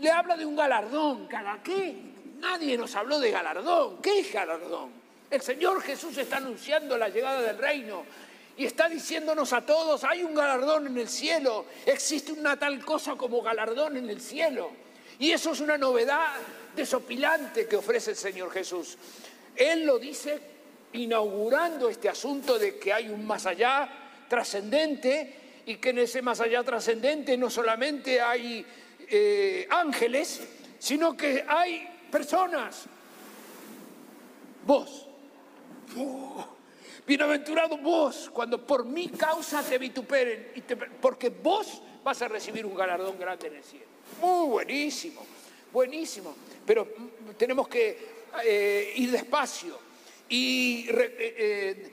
le 0.00 0.10
habla 0.10 0.36
de 0.36 0.44
un 0.44 0.56
galardón. 0.56 1.26
¿Cada 1.26 1.62
qué? 1.62 1.94
Nadie 2.38 2.76
nos 2.76 2.94
habló 2.94 3.18
de 3.18 3.30
galardón. 3.30 4.00
¿Qué 4.00 4.20
es 4.20 4.32
galardón? 4.32 4.90
El 5.30 5.40
Señor 5.40 5.80
Jesús 5.82 6.16
está 6.18 6.38
anunciando 6.38 6.98
la 6.98 7.08
llegada 7.08 7.40
del 7.42 7.58
reino 7.58 8.04
y 8.60 8.66
está 8.66 8.90
diciéndonos 8.90 9.54
a 9.54 9.64
todos, 9.64 10.04
hay 10.04 10.22
un 10.22 10.34
galardón 10.34 10.86
en 10.88 10.98
el 10.98 11.08
cielo, 11.08 11.64
existe 11.86 12.30
una 12.30 12.58
tal 12.58 12.84
cosa 12.84 13.16
como 13.16 13.40
galardón 13.40 13.96
en 13.96 14.10
el 14.10 14.20
cielo. 14.20 14.70
Y 15.18 15.30
eso 15.30 15.52
es 15.52 15.60
una 15.60 15.78
novedad 15.78 16.34
desopilante 16.76 17.66
que 17.66 17.76
ofrece 17.76 18.10
el 18.10 18.18
Señor 18.18 18.52
Jesús. 18.52 18.98
Él 19.56 19.86
lo 19.86 19.98
dice 19.98 20.38
inaugurando 20.92 21.88
este 21.88 22.10
asunto 22.10 22.58
de 22.58 22.78
que 22.78 22.92
hay 22.92 23.08
un 23.08 23.26
más 23.26 23.46
allá 23.46 23.88
trascendente 24.28 25.62
y 25.64 25.76
que 25.76 25.88
en 25.88 26.00
ese 26.00 26.20
más 26.20 26.40
allá 26.40 26.62
trascendente 26.62 27.38
no 27.38 27.48
solamente 27.48 28.20
hay 28.20 28.62
eh, 29.08 29.66
ángeles, 29.70 30.42
sino 30.78 31.16
que 31.16 31.46
hay 31.48 31.88
personas. 32.10 32.84
Vos. 34.66 35.06
Bienaventurado 37.10 37.76
vos 37.76 38.30
cuando 38.32 38.64
por 38.64 38.84
mi 38.84 39.08
causa 39.08 39.64
te 39.64 39.78
vituperen, 39.78 40.52
porque 41.00 41.28
vos 41.28 41.82
vas 42.04 42.22
a 42.22 42.28
recibir 42.28 42.64
un 42.64 42.76
galardón 42.76 43.18
grande 43.18 43.48
en 43.48 43.56
el 43.56 43.64
cielo. 43.64 43.86
Muy 44.20 44.48
buenísimo, 44.48 45.26
buenísimo. 45.72 46.36
Pero 46.64 46.86
tenemos 47.36 47.66
que 47.66 47.98
eh, 48.44 48.92
ir 48.94 49.10
despacio 49.10 49.76
y 50.28 50.86
eh, 50.88 51.16
eh, 51.18 51.92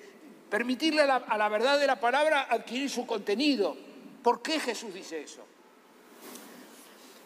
permitirle 0.51 1.01
a 1.01 1.07
la, 1.07 1.15
a 1.15 1.35
la 1.35 1.49
verdad 1.49 1.79
de 1.79 1.87
la 1.87 1.99
palabra 1.99 2.45
adquirir 2.47 2.87
su 2.87 3.07
contenido. 3.07 3.75
¿Por 4.21 4.43
qué 4.43 4.59
Jesús 4.59 4.93
dice 4.93 5.23
eso? 5.23 5.43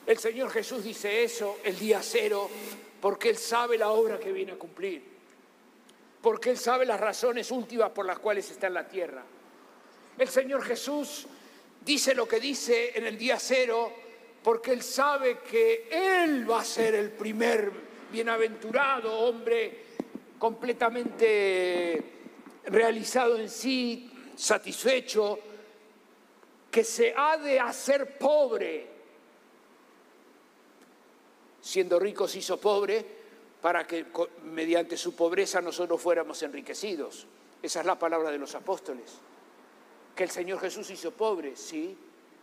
El 0.07 0.17
Señor 0.17 0.49
Jesús 0.49 0.81
dice 0.81 1.25
eso 1.25 1.57
el 1.61 1.77
día 1.77 1.99
cero 2.01 2.49
porque 3.01 3.31
Él 3.31 3.37
sabe 3.37 3.77
la 3.77 3.89
obra 3.89 4.17
que 4.17 4.31
viene 4.31 4.53
a 4.53 4.57
cumplir 4.57 5.11
porque 6.21 6.51
Él 6.51 6.57
sabe 6.57 6.85
las 6.85 6.99
razones 6.99 7.49
últimas 7.51 7.89
por 7.91 8.05
las 8.05 8.19
cuales 8.19 8.49
está 8.51 8.67
en 8.67 8.75
la 8.75 8.87
tierra. 8.87 9.23
El 10.17 10.27
Señor 10.27 10.63
Jesús 10.63 11.25
dice 11.83 12.13
lo 12.13 12.27
que 12.27 12.39
dice 12.39 12.97
en 12.97 13.07
el 13.07 13.17
día 13.17 13.39
cero, 13.39 13.91
porque 14.43 14.71
Él 14.71 14.83
sabe 14.83 15.39
que 15.39 15.87
Él 15.91 16.49
va 16.49 16.61
a 16.61 16.65
ser 16.65 16.93
el 16.95 17.11
primer 17.11 17.71
bienaventurado 18.11 19.17
hombre 19.19 19.85
completamente 20.37 22.03
realizado 22.65 23.37
en 23.37 23.49
sí, 23.49 24.11
satisfecho, 24.35 25.39
que 26.69 26.83
se 26.83 27.13
ha 27.15 27.37
de 27.37 27.59
hacer 27.59 28.17
pobre. 28.17 28.87
Siendo 31.61 31.99
rico 31.99 32.27
se 32.27 32.39
hizo 32.39 32.59
pobre 32.59 33.20
para 33.61 33.85
que 33.85 34.07
mediante 34.43 34.97
su 34.97 35.15
pobreza 35.15 35.61
nosotros 35.61 36.01
fuéramos 36.01 36.41
enriquecidos. 36.41 37.27
Esa 37.61 37.81
es 37.81 37.85
la 37.85 37.97
palabra 37.97 38.31
de 38.31 38.39
los 38.39 38.55
apóstoles. 38.55 39.11
Que 40.15 40.23
el 40.23 40.31
Señor 40.31 40.59
Jesús 40.59 40.89
hizo 40.89 41.11
pobre, 41.11 41.55
sí. 41.55 41.95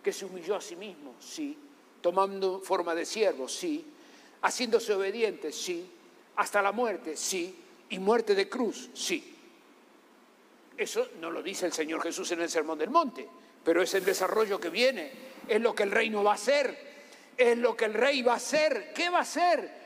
Que 0.02 0.12
se 0.12 0.24
humilló 0.24 0.54
a 0.54 0.60
sí 0.60 0.76
mismo, 0.76 1.16
sí. 1.18 1.58
Tomando 2.00 2.60
forma 2.60 2.94
de 2.94 3.04
siervo, 3.04 3.48
sí. 3.48 3.84
Haciéndose 4.42 4.94
obediente, 4.94 5.50
sí. 5.50 5.90
Hasta 6.36 6.62
la 6.62 6.70
muerte, 6.70 7.16
sí. 7.16 7.58
Y 7.90 7.98
muerte 7.98 8.36
de 8.36 8.48
cruz, 8.48 8.90
sí. 8.94 9.34
Eso 10.76 11.08
no 11.20 11.32
lo 11.32 11.42
dice 11.42 11.66
el 11.66 11.72
Señor 11.72 12.00
Jesús 12.00 12.30
en 12.30 12.42
el 12.42 12.48
Sermón 12.48 12.78
del 12.78 12.90
Monte, 12.90 13.28
pero 13.64 13.82
es 13.82 13.92
el 13.94 14.04
desarrollo 14.04 14.60
que 14.60 14.70
viene, 14.70 15.10
es 15.48 15.60
lo 15.60 15.74
que 15.74 15.82
el 15.82 15.90
reino 15.90 16.22
va 16.22 16.32
a 16.32 16.34
hacer, 16.34 16.78
es 17.36 17.58
lo 17.58 17.76
que 17.76 17.86
el 17.86 17.94
rey 17.94 18.22
va 18.22 18.34
a 18.34 18.36
hacer. 18.36 18.92
¿Qué 18.94 19.10
va 19.10 19.18
a 19.18 19.22
hacer? 19.22 19.77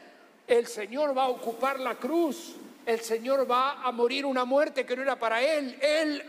El 0.58 0.66
Señor 0.66 1.16
va 1.16 1.24
a 1.24 1.28
ocupar 1.28 1.80
la 1.80 1.94
cruz, 1.94 2.56
el 2.84 3.00
Señor 3.00 3.50
va 3.50 3.82
a 3.82 3.90
morir 3.90 4.26
una 4.26 4.44
muerte 4.44 4.84
que 4.84 4.94
no 4.94 5.02
era 5.02 5.18
para 5.18 5.40
Él, 5.40 5.78
Él 5.80 6.22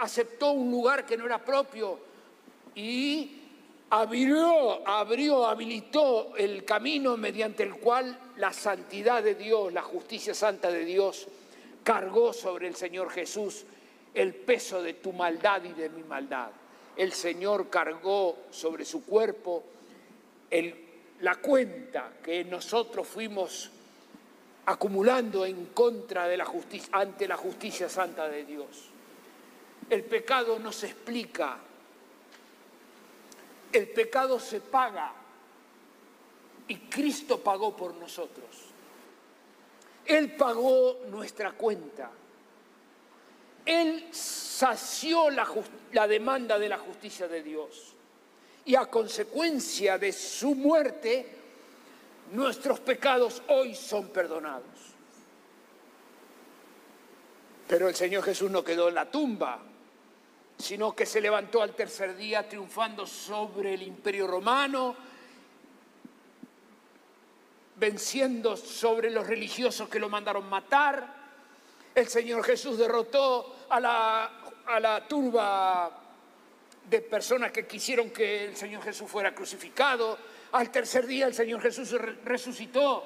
aceptó 0.00 0.52
un 0.52 0.70
lugar 0.70 1.06
que 1.06 1.16
no 1.16 1.26
era 1.26 1.38
propio 1.38 1.98
y 2.74 3.42
abrió, 3.90 4.86
abrió, 4.86 5.46
habilitó 5.46 6.34
el 6.36 6.64
camino 6.64 7.16
mediante 7.16 7.62
el 7.62 7.76
cual 7.76 8.18
la 8.36 8.52
santidad 8.52 9.22
de 9.22 9.36
Dios, 9.36 9.72
la 9.72 9.82
justicia 9.82 10.34
santa 10.34 10.70
de 10.70 10.84
Dios, 10.84 11.28
cargó 11.84 12.32
sobre 12.32 12.66
el 12.66 12.74
Señor 12.74 13.10
Jesús 13.10 13.64
el 14.14 14.34
peso 14.34 14.82
de 14.82 14.94
tu 14.94 15.12
maldad 15.12 15.62
y 15.62 15.72
de 15.72 15.90
mi 15.90 16.02
maldad. 16.02 16.50
El 16.96 17.12
Señor 17.12 17.68
cargó 17.68 18.36
sobre 18.50 18.84
su 18.84 19.04
cuerpo 19.04 19.62
el 20.50 20.83
la 21.20 21.36
cuenta 21.36 22.12
que 22.22 22.44
nosotros 22.44 23.06
fuimos 23.06 23.70
acumulando 24.66 25.44
en 25.44 25.66
contra 25.66 26.26
de 26.26 26.36
la 26.36 26.44
justicia, 26.44 26.88
ante 26.92 27.28
la 27.28 27.36
justicia 27.36 27.88
santa 27.88 28.28
de 28.28 28.44
Dios. 28.44 28.90
El 29.88 30.02
pecado 30.04 30.58
no 30.58 30.72
se 30.72 30.86
explica, 30.86 31.58
el 33.72 33.88
pecado 33.88 34.40
se 34.40 34.60
paga 34.60 35.12
y 36.68 36.76
Cristo 36.76 37.40
pagó 37.40 37.76
por 37.76 37.94
nosotros. 37.94 38.48
Él 40.06 40.34
pagó 40.36 41.00
nuestra 41.10 41.52
cuenta. 41.52 42.10
Él 43.64 44.08
sació 44.12 45.30
la, 45.30 45.48
la 45.92 46.06
demanda 46.06 46.58
de 46.58 46.68
la 46.68 46.78
justicia 46.78 47.28
de 47.28 47.42
Dios 47.42 47.93
y 48.64 48.74
a 48.74 48.86
consecuencia 48.86 49.98
de 49.98 50.12
su 50.12 50.54
muerte, 50.54 51.38
nuestros 52.32 52.80
pecados 52.80 53.42
hoy 53.48 53.74
son 53.74 54.08
perdonados. 54.08 54.64
Pero 57.68 57.88
el 57.88 57.94
Señor 57.94 58.22
Jesús 58.24 58.50
no 58.50 58.62
quedó 58.62 58.88
en 58.88 58.94
la 58.94 59.10
tumba, 59.10 59.60
sino 60.58 60.94
que 60.94 61.06
se 61.06 61.20
levantó 61.20 61.62
al 61.62 61.74
tercer 61.74 62.16
día 62.16 62.48
triunfando 62.48 63.06
sobre 63.06 63.74
el 63.74 63.82
imperio 63.82 64.26
romano 64.26 64.96
venciendo 67.76 68.56
sobre 68.56 69.10
los 69.10 69.26
religiosos 69.26 69.88
que 69.88 69.98
lo 69.98 70.08
mandaron 70.08 70.48
matar. 70.48 71.24
El 71.94 72.08
Señor 72.08 72.44
Jesús 72.44 72.78
derrotó 72.78 73.56
a 73.68 73.80
la, 73.80 74.30
a 74.66 74.80
la 74.80 75.06
turba 75.06 76.03
de 76.88 77.00
personas 77.00 77.50
que 77.50 77.66
quisieron 77.66 78.10
que 78.10 78.44
el 78.44 78.56
Señor 78.56 78.82
Jesús 78.82 79.10
fuera 79.10 79.34
crucificado. 79.34 80.18
Al 80.52 80.70
tercer 80.70 81.06
día 81.06 81.26
el 81.26 81.34
Señor 81.34 81.60
Jesús 81.60 81.92
resucitó. 82.24 83.04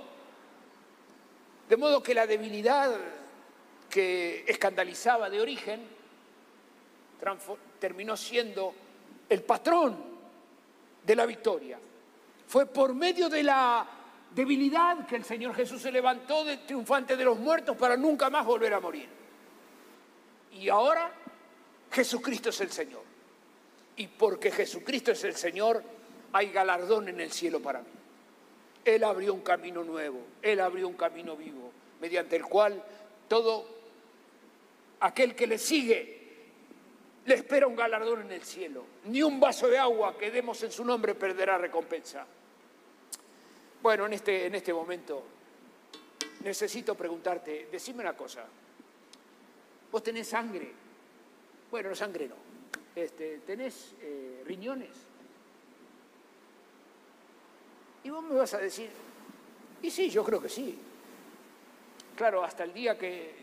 De 1.68 1.76
modo 1.76 2.02
que 2.02 2.14
la 2.14 2.26
debilidad 2.26 2.96
que 3.88 4.44
escandalizaba 4.46 5.30
de 5.30 5.40
origen 5.40 5.86
terminó 7.78 8.16
siendo 8.16 8.74
el 9.28 9.42
patrón 9.42 9.96
de 11.04 11.16
la 11.16 11.26
victoria. 11.26 11.78
Fue 12.46 12.66
por 12.66 12.94
medio 12.94 13.28
de 13.28 13.42
la 13.42 13.86
debilidad 14.34 15.06
que 15.06 15.16
el 15.16 15.24
Señor 15.24 15.54
Jesús 15.54 15.82
se 15.82 15.92
levantó 15.92 16.44
de 16.44 16.58
triunfante 16.58 17.16
de 17.16 17.24
los 17.24 17.38
muertos 17.38 17.76
para 17.76 17.96
nunca 17.96 18.30
más 18.30 18.44
volver 18.44 18.72
a 18.74 18.80
morir. 18.80 19.08
Y 20.52 20.68
ahora 20.68 21.12
Jesucristo 21.90 22.50
es 22.50 22.60
el 22.60 22.70
Señor. 22.70 23.02
Y 23.98 24.06
porque 24.06 24.50
Jesucristo 24.50 25.12
es 25.12 25.24
el 25.24 25.34
Señor, 25.34 25.82
hay 26.32 26.50
galardón 26.50 27.08
en 27.08 27.20
el 27.20 27.32
cielo 27.32 27.60
para 27.60 27.80
mí. 27.80 27.88
Él 28.84 29.04
abrió 29.04 29.34
un 29.34 29.40
camino 29.40 29.84
nuevo, 29.84 30.20
Él 30.40 30.60
abrió 30.60 30.88
un 30.88 30.94
camino 30.94 31.36
vivo, 31.36 31.72
mediante 32.00 32.36
el 32.36 32.44
cual 32.44 32.82
todo 33.28 33.66
aquel 35.00 35.34
que 35.34 35.46
le 35.46 35.58
sigue 35.58 36.16
le 37.26 37.34
espera 37.34 37.66
un 37.66 37.76
galardón 37.76 38.22
en 38.22 38.32
el 38.32 38.42
cielo. 38.42 38.84
Ni 39.04 39.22
un 39.22 39.38
vaso 39.38 39.68
de 39.68 39.76
agua 39.76 40.16
que 40.16 40.30
demos 40.30 40.62
en 40.62 40.72
su 40.72 40.84
nombre 40.84 41.14
perderá 41.14 41.58
recompensa. 41.58 42.24
Bueno, 43.82 44.06
en 44.06 44.14
este, 44.14 44.46
en 44.46 44.54
este 44.54 44.72
momento 44.72 45.24
necesito 46.44 46.94
preguntarte, 46.94 47.68
decime 47.70 48.00
una 48.00 48.16
cosa. 48.16 48.46
¿Vos 49.90 50.02
tenés 50.02 50.28
sangre? 50.28 50.72
Bueno, 51.70 51.94
sangre 51.94 52.28
no. 52.28 52.47
Este, 52.98 53.38
¿Tenés 53.46 53.94
eh, 54.00 54.42
riñones? 54.44 54.90
Y 58.02 58.10
vos 58.10 58.24
me 58.24 58.34
vas 58.34 58.52
a 58.54 58.58
decir, 58.58 58.90
y 59.80 59.88
sí, 59.88 60.10
yo 60.10 60.24
creo 60.24 60.42
que 60.42 60.48
sí. 60.48 60.76
Claro, 62.16 62.42
hasta 62.42 62.64
el 62.64 62.72
día 62.72 62.98
que 62.98 63.36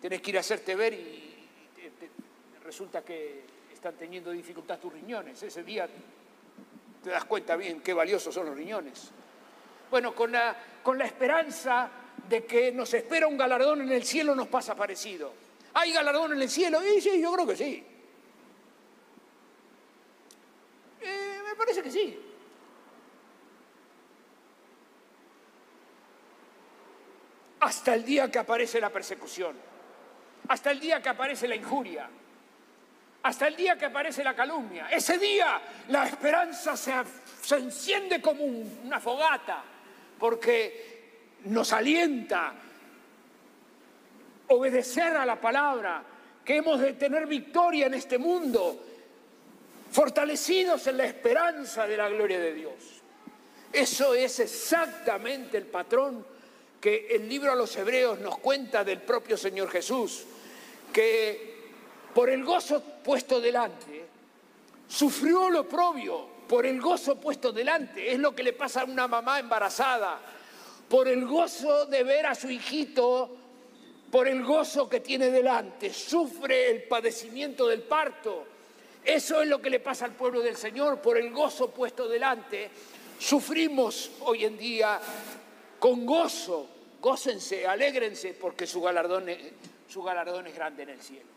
tenés 0.00 0.22
que 0.22 0.30
ir 0.30 0.36
a 0.36 0.40
hacerte 0.40 0.76
ver 0.76 0.94
y, 0.94 1.26
resulta 2.62 3.02
que 3.02 3.42
están 3.72 3.96
teniendo 3.96 4.30
dificultad 4.30 4.78
tus 4.78 4.92
riñones. 4.92 5.42
Ese 5.42 5.64
día 5.64 5.88
te 7.02 7.10
das 7.10 7.24
cuenta 7.24 7.56
bien 7.56 7.80
qué 7.80 7.92
valiosos 7.92 8.32
son 8.32 8.46
los 8.46 8.54
riñones. 8.54 9.10
Bueno, 9.90 10.14
con 10.14 10.30
la, 10.30 10.56
con 10.84 10.96
la 10.96 11.04
esperanza 11.04 11.90
de 12.28 12.44
que 12.44 12.70
nos 12.70 12.94
espera 12.94 13.26
un 13.26 13.36
galardón 13.36 13.80
en 13.80 13.90
el 13.90 14.04
cielo 14.04 14.36
nos 14.36 14.46
pasa 14.46 14.76
parecido. 14.76 15.39
¿Hay 15.74 15.92
galardón 15.92 16.32
en 16.32 16.42
el 16.42 16.50
cielo? 16.50 16.80
Y 16.84 17.00
sí, 17.00 17.20
yo 17.20 17.32
creo 17.32 17.46
que 17.46 17.56
sí. 17.56 17.86
Eh, 21.00 21.40
me 21.48 21.54
parece 21.54 21.82
que 21.82 21.90
sí. 21.90 22.18
Hasta 27.60 27.94
el 27.94 28.04
día 28.04 28.30
que 28.30 28.38
aparece 28.38 28.80
la 28.80 28.90
persecución, 28.90 29.54
hasta 30.48 30.70
el 30.70 30.80
día 30.80 31.02
que 31.02 31.10
aparece 31.10 31.46
la 31.46 31.54
injuria, 31.54 32.08
hasta 33.22 33.46
el 33.46 33.54
día 33.54 33.76
que 33.76 33.84
aparece 33.84 34.24
la 34.24 34.34
calumnia. 34.34 34.88
Ese 34.90 35.18
día 35.18 35.60
la 35.88 36.06
esperanza 36.06 36.76
se, 36.76 36.94
se 37.42 37.56
enciende 37.56 38.20
como 38.20 38.44
una 38.44 38.98
fogata, 38.98 39.62
porque 40.18 41.36
nos 41.44 41.72
alienta, 41.72 42.54
obedecer 44.50 45.16
a 45.16 45.24
la 45.24 45.40
palabra, 45.40 46.02
que 46.44 46.56
hemos 46.56 46.80
de 46.80 46.94
tener 46.94 47.26
victoria 47.26 47.86
en 47.86 47.94
este 47.94 48.18
mundo, 48.18 48.84
fortalecidos 49.90 50.86
en 50.86 50.96
la 50.98 51.04
esperanza 51.04 51.86
de 51.86 51.96
la 51.96 52.08
gloria 52.08 52.38
de 52.38 52.54
Dios. 52.54 52.74
Eso 53.72 54.14
es 54.14 54.40
exactamente 54.40 55.56
el 55.56 55.66
patrón 55.66 56.26
que 56.80 57.08
el 57.10 57.28
libro 57.28 57.52
a 57.52 57.54
los 57.54 57.76
hebreos 57.76 58.18
nos 58.20 58.38
cuenta 58.38 58.82
del 58.82 59.02
propio 59.02 59.36
Señor 59.36 59.70
Jesús, 59.70 60.24
que 60.92 61.70
por 62.14 62.30
el 62.30 62.42
gozo 62.42 62.82
puesto 63.04 63.40
delante, 63.40 64.04
sufrió 64.88 65.48
lo 65.50 65.68
propio 65.68 66.26
por 66.48 66.66
el 66.66 66.80
gozo 66.80 67.20
puesto 67.20 67.52
delante. 67.52 68.10
Es 68.10 68.18
lo 68.18 68.34
que 68.34 68.42
le 68.42 68.52
pasa 68.52 68.80
a 68.80 68.84
una 68.84 69.06
mamá 69.06 69.38
embarazada, 69.38 70.18
por 70.88 71.06
el 71.06 71.24
gozo 71.24 71.86
de 71.86 72.02
ver 72.02 72.26
a 72.26 72.34
su 72.34 72.50
hijito 72.50 73.39
por 74.10 74.26
el 74.26 74.44
gozo 74.44 74.88
que 74.88 75.00
tiene 75.00 75.30
delante, 75.30 75.92
sufre 75.92 76.70
el 76.70 76.82
padecimiento 76.82 77.68
del 77.68 77.82
parto. 77.82 78.44
Eso 79.04 79.40
es 79.40 79.48
lo 79.48 79.62
que 79.62 79.70
le 79.70 79.80
pasa 79.80 80.04
al 80.04 80.12
pueblo 80.12 80.40
del 80.40 80.56
Señor, 80.56 81.00
por 81.00 81.16
el 81.16 81.30
gozo 81.30 81.70
puesto 81.70 82.08
delante. 82.08 82.68
Sufrimos 83.18 84.10
hoy 84.20 84.44
en 84.44 84.58
día 84.58 85.00
con 85.78 86.04
gozo, 86.04 86.66
gócense, 87.00 87.66
alégrense, 87.66 88.34
porque 88.34 88.66
su 88.66 88.82
galardón, 88.82 89.28
es, 89.28 89.38
grande 90.54 90.82
en 90.82 90.88
el 90.90 91.00
cielo. 91.00 91.30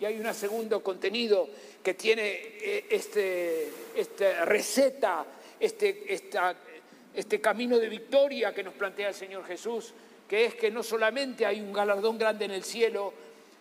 Y 0.00 0.04
hay 0.04 0.18
un 0.18 0.32
segundo 0.34 0.82
contenido 0.82 1.48
que 1.82 1.94
tiene 1.94 2.22
eh, 2.24 2.86
este, 2.90 3.70
esta 3.94 4.44
receta, 4.44 5.24
este, 5.58 6.04
este 7.14 7.40
camino 7.40 7.78
de 7.78 7.88
victoria 7.88 8.54
que 8.54 8.62
nos 8.62 8.74
plantea 8.74 9.08
el 9.08 9.14
Señor 9.14 9.44
Jesús 9.44 9.94
que 10.28 10.46
es 10.46 10.54
que 10.54 10.70
no 10.70 10.82
solamente 10.82 11.46
hay 11.46 11.60
un 11.60 11.72
galardón 11.72 12.18
grande 12.18 12.46
en 12.46 12.50
el 12.50 12.64
cielo, 12.64 13.12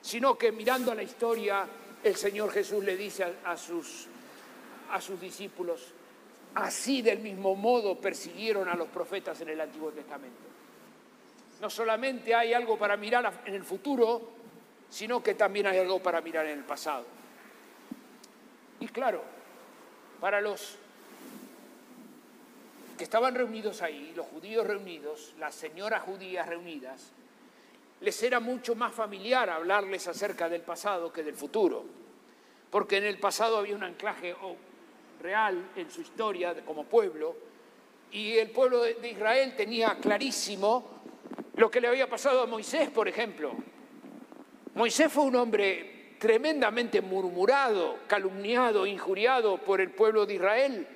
sino 0.01 0.37
que 0.37 0.51
mirando 0.51 0.91
a 0.91 0.95
la 0.95 1.03
historia, 1.03 1.65
el 2.03 2.15
Señor 2.15 2.51
Jesús 2.51 2.83
le 2.83 2.95
dice 2.95 3.25
a, 3.43 3.57
sus, 3.57 4.07
a 4.91 5.01
sus 5.01 5.19
discípulos, 5.19 5.93
así 6.55 7.01
del 7.01 7.19
mismo 7.19 7.55
modo 7.55 7.99
persiguieron 7.99 8.69
a 8.69 8.75
los 8.75 8.87
profetas 8.87 9.39
en 9.41 9.49
el 9.49 9.61
Antiguo 9.61 9.91
Testamento. 9.91 10.37
No 11.61 11.69
solamente 11.69 12.35
hay 12.35 12.53
algo 12.53 12.77
para 12.77 12.97
mirar 12.97 13.41
en 13.45 13.53
el 13.53 13.63
futuro, 13.63 14.29
sino 14.89 15.21
que 15.23 15.33
también 15.33 15.67
hay 15.67 15.77
algo 15.79 15.99
para 16.01 16.21
mirar 16.21 16.45
en 16.45 16.59
el 16.59 16.65
pasado. 16.65 17.05
Y 18.79 18.87
claro, 18.87 19.23
para 20.19 20.41
los 20.41 20.77
que 22.97 23.03
estaban 23.03 23.35
reunidos 23.35 23.81
ahí, 23.81 24.13
los 24.15 24.25
judíos 24.27 24.65
reunidos, 24.65 25.33
las 25.39 25.53
señoras 25.55 26.03
judías 26.03 26.47
reunidas, 26.47 27.11
les 28.01 28.23
era 28.23 28.39
mucho 28.39 28.75
más 28.75 28.93
familiar 28.93 29.49
hablarles 29.49 30.07
acerca 30.07 30.49
del 30.49 30.61
pasado 30.61 31.11
que 31.11 31.23
del 31.23 31.35
futuro, 31.35 31.83
porque 32.69 32.97
en 32.97 33.05
el 33.05 33.19
pasado 33.19 33.57
había 33.57 33.75
un 33.75 33.83
anclaje 33.83 34.35
real 35.21 35.71
en 35.75 35.89
su 35.89 36.01
historia 36.01 36.55
como 36.65 36.85
pueblo, 36.85 37.35
y 38.11 38.37
el 38.37 38.51
pueblo 38.51 38.83
de 38.83 39.09
Israel 39.09 39.55
tenía 39.57 39.97
clarísimo 39.99 40.95
lo 41.55 41.69
que 41.69 41.81
le 41.81 41.87
había 41.87 42.09
pasado 42.09 42.41
a 42.41 42.45
Moisés, 42.45 42.89
por 42.89 43.07
ejemplo. 43.07 43.53
Moisés 44.73 45.11
fue 45.11 45.23
un 45.23 45.35
hombre 45.35 46.15
tremendamente 46.19 47.01
murmurado, 47.01 47.99
calumniado, 48.07 48.85
injuriado 48.85 49.57
por 49.57 49.81
el 49.81 49.91
pueblo 49.91 50.25
de 50.25 50.35
Israel 50.35 50.87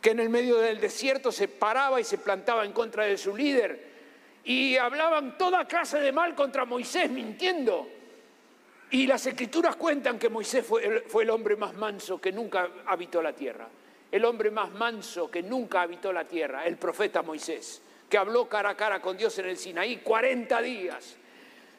que 0.00 0.10
en 0.10 0.20
el 0.20 0.28
medio 0.28 0.58
del 0.58 0.80
desierto 0.80 1.30
se 1.30 1.48
paraba 1.48 2.00
y 2.00 2.04
se 2.04 2.18
plantaba 2.18 2.64
en 2.64 2.72
contra 2.72 3.04
de 3.04 3.18
su 3.18 3.36
líder. 3.36 3.90
Y 4.44 4.76
hablaban 4.76 5.36
toda 5.36 5.66
clase 5.66 6.00
de 6.00 6.12
mal 6.12 6.34
contra 6.34 6.64
Moisés, 6.64 7.10
mintiendo. 7.10 7.86
Y 8.92 9.06
las 9.06 9.24
escrituras 9.26 9.76
cuentan 9.76 10.18
que 10.18 10.28
Moisés 10.28 10.64
fue 10.64 10.84
el, 10.84 11.02
fue 11.02 11.24
el 11.24 11.30
hombre 11.30 11.56
más 11.56 11.74
manso 11.74 12.20
que 12.20 12.32
nunca 12.32 12.68
habitó 12.86 13.22
la 13.22 13.34
tierra. 13.34 13.68
El 14.10 14.24
hombre 14.24 14.50
más 14.50 14.72
manso 14.72 15.30
que 15.30 15.42
nunca 15.42 15.82
habitó 15.82 16.12
la 16.12 16.24
tierra, 16.24 16.66
el 16.66 16.76
profeta 16.76 17.22
Moisés, 17.22 17.80
que 18.08 18.18
habló 18.18 18.48
cara 18.48 18.70
a 18.70 18.76
cara 18.76 19.00
con 19.00 19.16
Dios 19.16 19.38
en 19.38 19.46
el 19.46 19.56
Sinaí 19.56 19.98
40 19.98 20.60
días, 20.62 21.16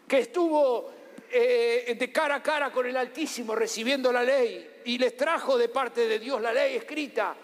que 0.07 0.19
estuvo 0.19 0.93
eh, 1.29 1.93
de 1.97 2.11
cara 2.11 2.35
a 2.35 2.43
cara 2.43 2.71
con 2.71 2.85
el 2.85 2.95
Altísimo 2.95 3.53
recibiendo 3.55 4.13
la 4.13 4.23
ley 4.23 4.81
y 4.85 4.97
les 4.97 5.17
trajo 5.17 5.57
de 5.57 5.67
parte 5.69 6.07
de 6.07 6.19
Dios 6.19 6.41
la 6.41 6.53
ley 6.53 6.75
escrita 6.75 7.35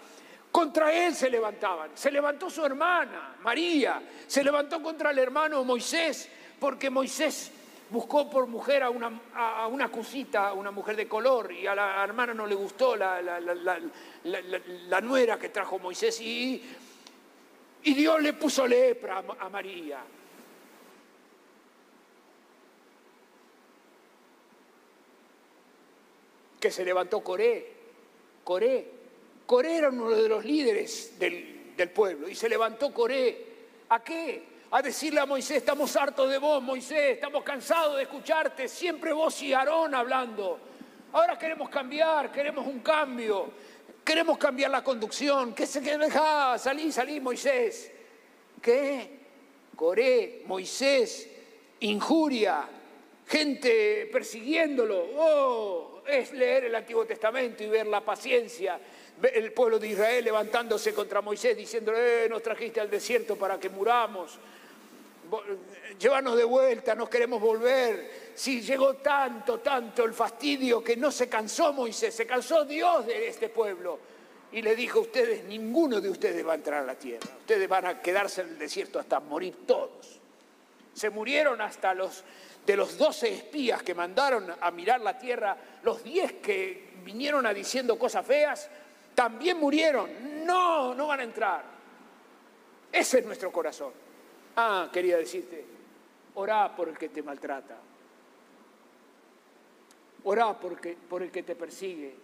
contra 0.50 0.92
él 0.92 1.14
se 1.14 1.30
levantaban. 1.30 1.90
Se 1.94 2.10
levantó 2.10 2.50
su 2.50 2.64
hermana, 2.64 3.36
María. 3.42 4.02
Se 4.26 4.42
levantó 4.42 4.82
contra 4.82 5.10
el 5.10 5.18
hermano 5.18 5.64
Moisés, 5.64 6.28
porque 6.58 6.90
Moisés 6.90 7.52
buscó 7.90 8.28
por 8.28 8.46
mujer 8.46 8.82
a 8.82 8.90
una, 8.90 9.20
a 9.34 9.66
una 9.66 9.90
cosita, 9.90 10.48
a 10.48 10.52
una 10.52 10.70
mujer 10.70 10.96
de 10.96 11.08
color, 11.08 11.52
y 11.52 11.66
a 11.66 11.74
la 11.74 12.04
hermana 12.04 12.34
no 12.34 12.46
le 12.46 12.54
gustó 12.54 12.96
la, 12.96 13.20
la, 13.22 15.00
nuera 15.00 15.38
que 15.38 15.48
trajo 15.48 15.78
Moisés, 15.78 16.20
y, 16.20 16.62
y, 17.82 17.94
Dios 17.94 18.20
le 18.20 18.34
puso 18.34 18.66
lepra 18.66 19.18
a, 19.18 19.46
a 19.46 19.48
María. 19.48 20.00
Que 26.60 26.70
se 26.70 26.84
levantó 26.84 27.20
Coré, 27.20 27.72
Coré, 28.44 28.97
Coré 29.48 29.78
era 29.78 29.88
uno 29.88 30.10
de 30.10 30.28
los 30.28 30.44
líderes 30.44 31.18
del, 31.18 31.90
pueblo. 31.94 32.28
Y 32.28 32.34
se 32.34 32.50
levantó 32.50 32.92
Coré. 32.92 33.46
¿A 33.88 34.04
qué? 34.04 34.42
A 34.70 34.82
decirle 34.82 35.20
a 35.20 35.24
Moisés, 35.24 35.56
estamos 35.56 35.96
hartos 35.96 36.28
de 36.28 36.36
vos, 36.36 36.62
Moisés, 36.62 37.14
estamos 37.14 37.42
cansados 37.42 37.96
de 37.96 38.02
escucharte, 38.02 38.68
siempre 38.68 39.10
vos 39.14 39.40
y 39.40 39.54
Aarón 39.54 39.94
hablando. 39.94 40.60
Ahora 41.12 41.38
queremos 41.38 41.70
cambiar, 41.70 42.30
queremos 42.30 42.66
un 42.66 42.80
cambio, 42.80 43.50
queremos 44.04 44.36
cambiar 44.36 44.70
la 44.70 44.84
conducción. 44.84 45.54
¿Qué 45.54 45.66
se 45.66 45.80
deja? 45.80 46.58
Salí, 46.58 46.92
salí, 46.92 47.18
Moisés. 47.18 47.90
¿Qué? 48.60 49.18
Coré, 49.74 50.42
Moisés, 50.44 51.26
injuria, 51.80 52.68
gente 53.26 54.10
persiguiéndolo. 54.12 55.06
Oh, 55.16 56.02
es 56.06 56.34
leer 56.34 56.64
el 56.64 56.74
Antiguo 56.74 57.06
Testamento 57.06 57.64
y 57.64 57.68
ver 57.68 57.86
la 57.86 58.02
paciencia. 58.02 58.78
El 59.22 59.52
pueblo 59.52 59.78
de 59.78 59.88
Israel 59.88 60.24
levantándose 60.24 60.94
contra 60.94 61.20
Moisés 61.20 61.56
diciéndole, 61.56 62.26
eh, 62.26 62.28
nos 62.28 62.42
trajiste 62.42 62.80
al 62.80 62.88
desierto 62.88 63.36
para 63.36 63.58
que 63.58 63.68
muramos. 63.68 64.38
Llévanos 65.98 66.36
de 66.36 66.44
vuelta, 66.44 66.94
nos 66.94 67.08
queremos 67.08 67.40
volver. 67.40 68.32
Si 68.34 68.60
llegó 68.60 68.94
tanto, 68.94 69.58
tanto 69.58 70.04
el 70.04 70.14
fastidio 70.14 70.82
que 70.82 70.96
no 70.96 71.10
se 71.10 71.28
cansó 71.28 71.72
Moisés, 71.72 72.14
se 72.14 72.26
cansó 72.26 72.64
Dios 72.64 73.06
de 73.06 73.28
este 73.28 73.48
pueblo. 73.48 73.98
Y 74.52 74.62
le 74.62 74.74
dijo, 74.74 75.00
ustedes, 75.00 75.44
ninguno 75.44 76.00
de 76.00 76.08
ustedes 76.08 76.46
va 76.46 76.52
a 76.52 76.56
entrar 76.56 76.82
a 76.82 76.86
la 76.86 76.94
tierra. 76.94 77.28
Ustedes 77.40 77.68
van 77.68 77.86
a 77.86 78.00
quedarse 78.00 78.42
en 78.42 78.48
el 78.48 78.58
desierto 78.58 78.98
hasta 78.98 79.20
morir 79.20 79.66
todos. 79.66 80.18
Se 80.94 81.10
murieron 81.10 81.60
hasta 81.60 81.92
los 81.92 82.24
de 82.68 82.76
los 82.76 82.98
doce 82.98 83.32
espías 83.32 83.82
que 83.82 83.94
mandaron 83.94 84.54
a 84.60 84.70
mirar 84.70 85.00
la 85.00 85.18
tierra, 85.18 85.56
los 85.82 86.04
diez 86.04 86.34
que 86.34 86.90
vinieron 87.02 87.46
a 87.46 87.54
diciendo 87.54 87.98
cosas 87.98 88.26
feas, 88.26 88.68
también 89.18 89.58
murieron. 89.58 90.46
No, 90.46 90.94
no 90.94 91.08
van 91.08 91.18
a 91.18 91.22
entrar. 91.24 91.64
Ese 92.92 93.18
es 93.18 93.26
nuestro 93.26 93.50
corazón. 93.50 93.92
Ah, 94.54 94.88
quería 94.92 95.16
decirte, 95.16 95.66
orá 96.36 96.72
por 96.76 96.88
el 96.88 96.96
que 96.96 97.08
te 97.08 97.20
maltrata. 97.20 97.78
Orá 100.22 100.56
por, 100.56 100.78
el 101.22 101.32
que 101.32 101.42
te 101.42 101.56
persigue. 101.56 102.14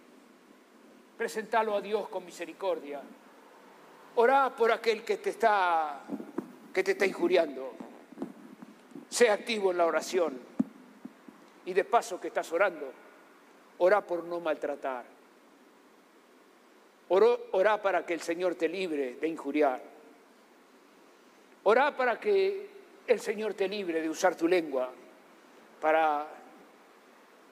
Presentalo 1.17 1.75
a 1.75 1.81
Dios 1.81 2.07
con 2.07 2.23
misericordia. 2.23 3.01
Orá 4.15 4.55
por 4.55 4.71
aquel 4.71 5.03
que 5.03 5.17
te 5.17 5.31
está, 5.31 5.99
que 6.73 6.81
te 6.81 6.91
está 6.91 7.05
injuriando. 7.05 7.73
Sea 9.09 9.33
activo 9.33 9.71
en 9.71 9.79
la 9.79 9.85
oración. 9.85 10.39
Y 11.65 11.73
de 11.73 11.83
paso 11.83 12.21
que 12.21 12.29
estás 12.29 12.49
orando, 12.53 12.89
orá 13.79 13.99
por 13.99 14.23
no 14.23 14.39
maltratar. 14.39 15.14
Orá 17.09 17.81
para 17.81 18.05
que 18.05 18.13
el 18.13 18.21
Señor 18.21 18.55
te 18.55 18.67
libre 18.67 19.15
de 19.15 19.27
injuriar. 19.27 19.81
Orá 21.63 21.95
para 21.95 22.19
que 22.19 22.69
el 23.07 23.19
Señor 23.19 23.53
te 23.53 23.67
libre 23.67 24.01
de 24.01 24.09
usar 24.09 24.35
tu 24.35 24.47
lengua 24.47 24.91
para 25.79 26.27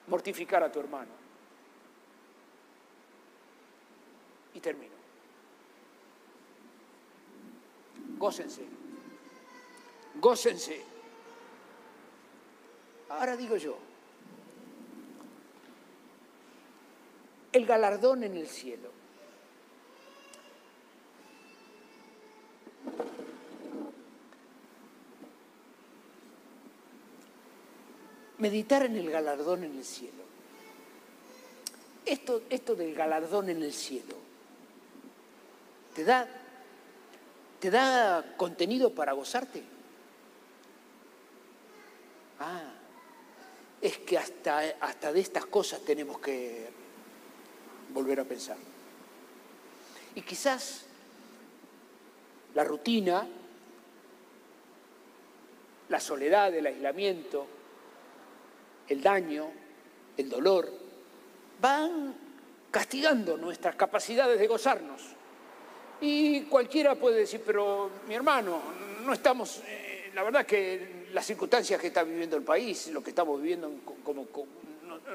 mortificar 0.08 0.62
a 0.62 0.70
tu 0.70 0.80
hermano. 0.80 1.12
Y 4.54 4.60
termino. 4.60 4.94
Gócense. 8.18 8.62
Gócense 10.16 10.94
Ahora 13.08 13.36
digo 13.36 13.56
yo, 13.56 13.76
el 17.52 17.66
galardón 17.66 18.24
en 18.24 18.36
el 18.36 18.48
cielo. 18.48 18.90
Meditar 28.44 28.84
en 28.84 28.94
el 28.96 29.10
galardón 29.10 29.64
en 29.64 29.74
el 29.74 29.86
cielo. 29.86 30.22
Esto, 32.04 32.42
esto 32.50 32.74
del 32.76 32.94
galardón 32.94 33.48
en 33.48 33.62
el 33.62 33.72
cielo, 33.72 34.16
¿te 35.94 36.04
da, 36.04 36.28
¿te 37.58 37.70
da 37.70 38.36
contenido 38.36 38.94
para 38.94 39.14
gozarte? 39.14 39.62
Ah, 42.38 42.70
es 43.80 43.96
que 44.00 44.18
hasta, 44.18 44.58
hasta 44.78 45.10
de 45.10 45.20
estas 45.20 45.46
cosas 45.46 45.80
tenemos 45.80 46.18
que 46.18 46.68
volver 47.94 48.20
a 48.20 48.24
pensar. 48.24 48.58
Y 50.16 50.20
quizás 50.20 50.84
la 52.52 52.62
rutina, 52.62 53.26
la 55.88 55.98
soledad, 55.98 56.54
el 56.54 56.66
aislamiento, 56.66 57.46
el 58.88 59.02
daño, 59.02 59.50
el 60.16 60.28
dolor, 60.28 60.70
van 61.60 62.14
castigando 62.70 63.36
nuestras 63.36 63.76
capacidades 63.76 64.38
de 64.38 64.46
gozarnos. 64.46 65.02
Y 66.00 66.42
cualquiera 66.42 66.94
puede 66.96 67.18
decir, 67.18 67.42
pero 67.44 67.90
mi 68.08 68.14
hermano, 68.14 68.60
no 69.04 69.12
estamos, 69.12 69.62
eh, 69.66 70.10
la 70.14 70.22
verdad 70.22 70.44
que 70.44 71.06
las 71.12 71.24
circunstancias 71.24 71.80
que 71.80 71.86
está 71.86 72.02
viviendo 72.02 72.36
el 72.36 72.42
país, 72.42 72.88
lo 72.88 73.02
que 73.02 73.10
estamos 73.10 73.40
viviendo 73.40 73.70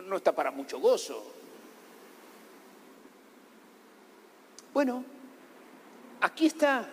no, 0.06 0.16
está 0.16 0.34
para 0.34 0.52
mucho 0.52 0.80
gozo. 0.80 1.22
Bueno, 4.74 5.04
aquí 6.22 6.46
está 6.46 6.90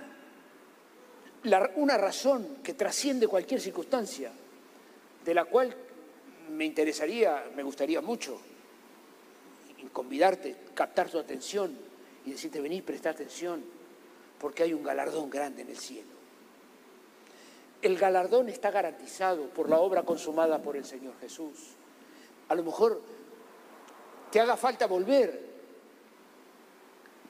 una 1.77 1.97
razón 1.97 2.59
que 2.65 2.75
trasciende 2.75 3.29
cualquier 3.29 3.61
circunstancia, 3.61 4.33
de 5.25 5.35
la 5.35 5.45
cual 5.45 5.75
me 6.51 6.65
interesaría, 6.65 7.51
me 7.55 7.63
gustaría 7.63 8.01
mucho 8.01 8.41
convidarte, 9.93 10.57
captar 10.75 11.09
tu 11.09 11.19
atención 11.19 11.77
y 12.25 12.33
decirte, 12.33 12.61
vení, 12.61 12.83
presta 12.83 13.11
atención, 13.11 13.65
porque 14.39 14.65
hay 14.65 14.75
un 14.75 14.83
galardón 14.83 15.31
grande 15.31 15.63
en 15.63 15.71
el 15.71 15.79
cielo 15.79 16.17
el 17.83 17.99
galardón 17.99 18.49
está 18.49 18.71
garantizado 18.71 19.49
por 19.51 19.69
la 19.69 19.79
obra 19.79 20.03
consumada 20.03 20.61
por 20.61 20.77
el 20.77 20.85
Señor 20.85 21.15
Jesús. 21.21 21.75
A 22.49 22.55
lo 22.55 22.63
mejor 22.63 23.01
te 24.31 24.41
haga 24.41 24.57
falta 24.57 24.87
volver, 24.87 25.41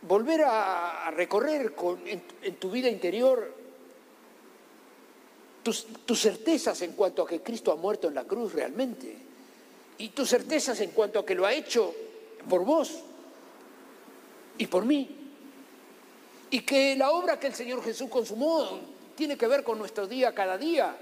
volver 0.03 0.43
a, 0.45 1.11
recorrer 1.11 1.75
en, 2.43 2.57
tu 2.57 2.71
vida 2.71 2.89
interior 2.89 3.55
tus, 5.73 6.21
certezas 6.21 6.81
en 6.83 6.93
cuanto 6.93 7.23
a 7.23 7.27
que 7.27 7.41
Cristo 7.41 7.73
ha 7.73 7.77
muerto 7.77 8.07
en 8.07 8.15
la 8.15 8.25
cruz 8.25 8.53
realmente 8.53 9.17
y 9.99 10.11
tus 10.11 10.29
certezas 10.29 10.81
en 10.81 10.91
cuanto 10.91 11.19
a 11.19 11.27
que 11.27 11.35
lo 11.35 11.45
ha 11.45 11.53
hecho 11.53 11.93
por 12.49 12.65
vos 12.65 13.01
y 14.59 14.67
por 14.69 14.85
mí. 14.85 15.11
Y 16.51 16.61
que 16.61 16.95
la 16.95 17.11
obra 17.11 17.41
que 17.41 17.49
el 17.49 17.55
Señor 17.55 17.83
Jesús 17.83 18.09
consumó 18.09 18.79
tiene 19.17 19.37
que 19.37 19.49
ver 19.49 19.65
con 19.65 19.79
nuestro 19.79 20.07
día 20.07 20.33
cada 20.33 20.57
día 20.57 20.97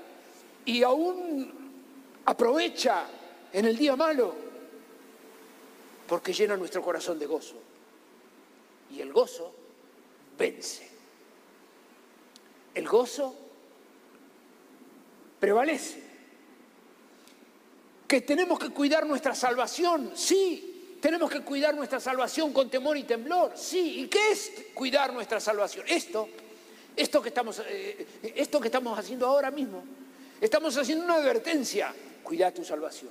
y 0.64 0.82
aún 0.82 1.52
aprovecha 2.24 3.06
en 3.52 3.66
el 3.66 3.76
día 3.76 3.96
malo 3.96 4.34
porque 6.08 6.32
llena 6.32 6.56
nuestro 6.56 6.80
corazón 6.80 7.18
de 7.18 7.26
gozo. 7.26 7.56
Y 8.90 9.00
el 9.00 9.12
gozo 9.12 9.52
vence. 10.38 10.88
El 12.74 12.88
gozo 12.88 13.43
prevalece. 15.38 16.02
Que 18.06 18.20
tenemos 18.20 18.58
que 18.58 18.70
cuidar 18.70 19.06
nuestra 19.06 19.34
salvación, 19.34 20.12
sí. 20.14 20.96
Tenemos 21.00 21.30
que 21.30 21.40
cuidar 21.40 21.74
nuestra 21.74 22.00
salvación 22.00 22.52
con 22.52 22.70
temor 22.70 22.96
y 22.96 23.04
temblor, 23.04 23.52
sí. 23.56 24.00
¿Y 24.00 24.08
qué 24.08 24.30
es 24.32 24.52
cuidar 24.74 25.12
nuestra 25.12 25.40
salvación? 25.40 25.84
Esto 25.88 26.28
esto 26.96 27.20
que 27.20 27.28
estamos, 27.28 27.60
eh, 27.66 28.06
esto 28.36 28.60
que 28.60 28.68
estamos 28.68 28.98
haciendo 28.98 29.26
ahora 29.26 29.50
mismo, 29.50 29.82
estamos 30.40 30.76
haciendo 30.76 31.04
una 31.04 31.16
advertencia, 31.16 31.92
cuida 32.22 32.52
tu 32.52 32.64
salvación. 32.64 33.10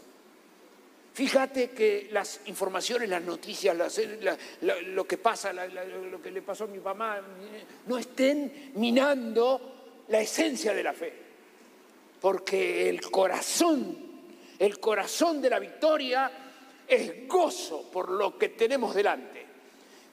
Fíjate 1.14 1.70
que 1.72 2.10
las 2.12 2.42
informaciones, 2.48 3.08
las 3.08 3.22
noticias, 3.22 3.78
lo 4.62 5.06
que 5.06 5.18
pasa, 5.18 5.54
lo 5.54 6.22
que 6.22 6.32
le 6.32 6.42
pasó 6.42 6.64
a 6.64 6.68
mi 6.68 6.80
mamá, 6.80 7.22
no 7.86 7.98
estén 8.00 8.72
minando 8.76 10.04
la 10.08 10.22
esencia 10.22 10.74
de 10.74 10.84
la 10.84 10.94
fe. 10.94 11.23
Porque 12.24 12.88
el 12.88 13.02
corazón, 13.12 13.98
el 14.58 14.80
corazón 14.80 15.42
de 15.42 15.50
la 15.50 15.60
victoria 15.60 16.32
es 16.88 17.28
gozo 17.28 17.92
por 17.92 18.10
lo 18.12 18.38
que 18.38 18.48
tenemos 18.48 18.96
delante. 18.96 19.46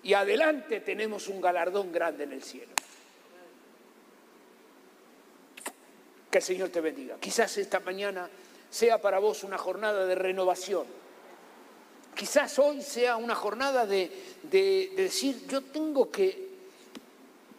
Y 0.02 0.14
adelante 0.14 0.80
tenemos 0.80 1.28
un 1.28 1.40
galardón 1.40 1.92
grande 1.92 2.24
en 2.24 2.32
el 2.32 2.42
cielo. 2.42 2.72
Que 6.28 6.38
el 6.38 6.42
Señor 6.42 6.70
te 6.70 6.80
bendiga. 6.80 7.16
Quizás 7.20 7.56
esta 7.58 7.78
mañana 7.78 8.28
sea 8.68 9.00
para 9.00 9.20
vos 9.20 9.44
una 9.44 9.56
jornada 9.56 10.04
de 10.04 10.16
renovación. 10.16 10.86
Quizás 12.16 12.58
hoy 12.58 12.82
sea 12.82 13.18
una 13.18 13.36
jornada 13.36 13.86
de, 13.86 14.10
decir, 14.96 15.46
yo 15.46 15.60
tengo 15.60 16.10
que 16.10 16.50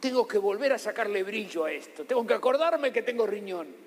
tengo 0.01 0.27
que 0.27 0.39
volver 0.39 0.73
a 0.73 0.77
sacarle 0.77 1.23
brillo 1.23 1.63
a 1.63 1.71
esto. 1.71 2.03
Tengo 2.03 2.27
que 2.27 2.33
acordarme 2.33 2.91
que 2.91 3.01
tengo 3.01 3.25
riñón. 3.25 3.80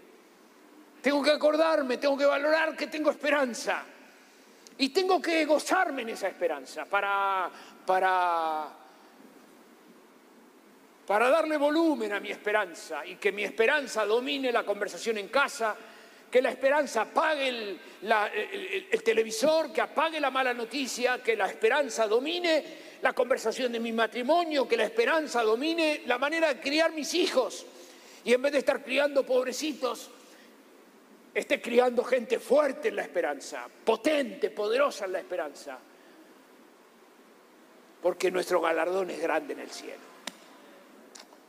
Tengo 1.05 1.23
que 1.23 1.33
acordarme, 1.33 1.99
tengo 1.99 2.17
que 2.17 2.25
valorar 2.25 2.75
que 2.75 2.87
tengo 2.87 3.11
esperanza. 3.11 3.85
Y 4.79 4.89
tengo 4.89 5.21
que 5.21 5.45
gozarme 5.45 6.01
en 6.01 6.09
esa 6.09 6.29
esperanza 6.29 6.87
para, 6.87 7.51
para, 7.85 8.69
para 11.07 11.29
darle 11.29 11.59
volumen 11.59 12.11
a 12.15 12.21
mi 12.21 12.31
esperanza 12.31 13.05
y 13.05 13.17
que 13.17 13.33
mi 13.33 13.45
esperanza 13.45 14.07
domine 14.07 14.51
la 14.51 14.65
conversación 14.65 15.19
en 15.19 15.29
casa, 15.29 15.77
que 16.31 16.41
la 16.41 16.49
esperanza 16.49 17.03
apague 17.03 17.49
el, 17.49 17.81
el, 18.91 19.03
televisor, 19.03 19.75
que 19.75 19.83
apague 19.83 20.19
la 20.19 20.31
mala 20.31 20.55
noticia, 20.55 21.23
que 21.23 21.37
la 21.37 21.49
esperanza 21.49 22.07
domine 22.07 22.65
la 23.03 23.13
conversación 23.13 23.71
de 23.73 23.79
mi 23.79 23.93
matrimonio, 23.93 24.67
que 24.67 24.79
la 24.79 24.85
esperanza 24.85 25.43
domine 25.43 26.01
la 26.07 26.17
manera 26.17 26.55
de 26.55 26.61
criar 26.61 26.93
mis 26.93 27.13
hijos. 27.13 27.67
Y 28.25 28.33
en 28.33 28.41
vez 28.41 28.53
de 28.53 28.59
estar 28.61 28.83
criando 28.83 29.27
pobrecitos, 29.27 30.11
esté 31.35 31.61
criando 31.61 32.05
gente 32.05 32.39
fuerte 32.39 32.89
en 32.89 32.97
la 32.97 33.03
esperanza, 33.03 33.67
potente, 33.85 34.51
poderosa 34.51 35.07
en 35.07 35.13
la 35.13 35.19
esperanza. 35.19 35.79
Porque 38.01 38.31
nuestro 38.31 38.61
galardón 38.61 39.11
es 39.11 39.21
grande 39.21 39.55
en 39.55 39.61
el 39.61 39.71
cielo. 39.71 40.03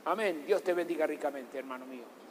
Amén. 0.05 0.43
Dios 0.45 0.63
te 0.63 0.73
bendiga 0.73 1.05
ricamente, 1.05 1.57
hermano 1.57 1.85
mío. 1.85 2.24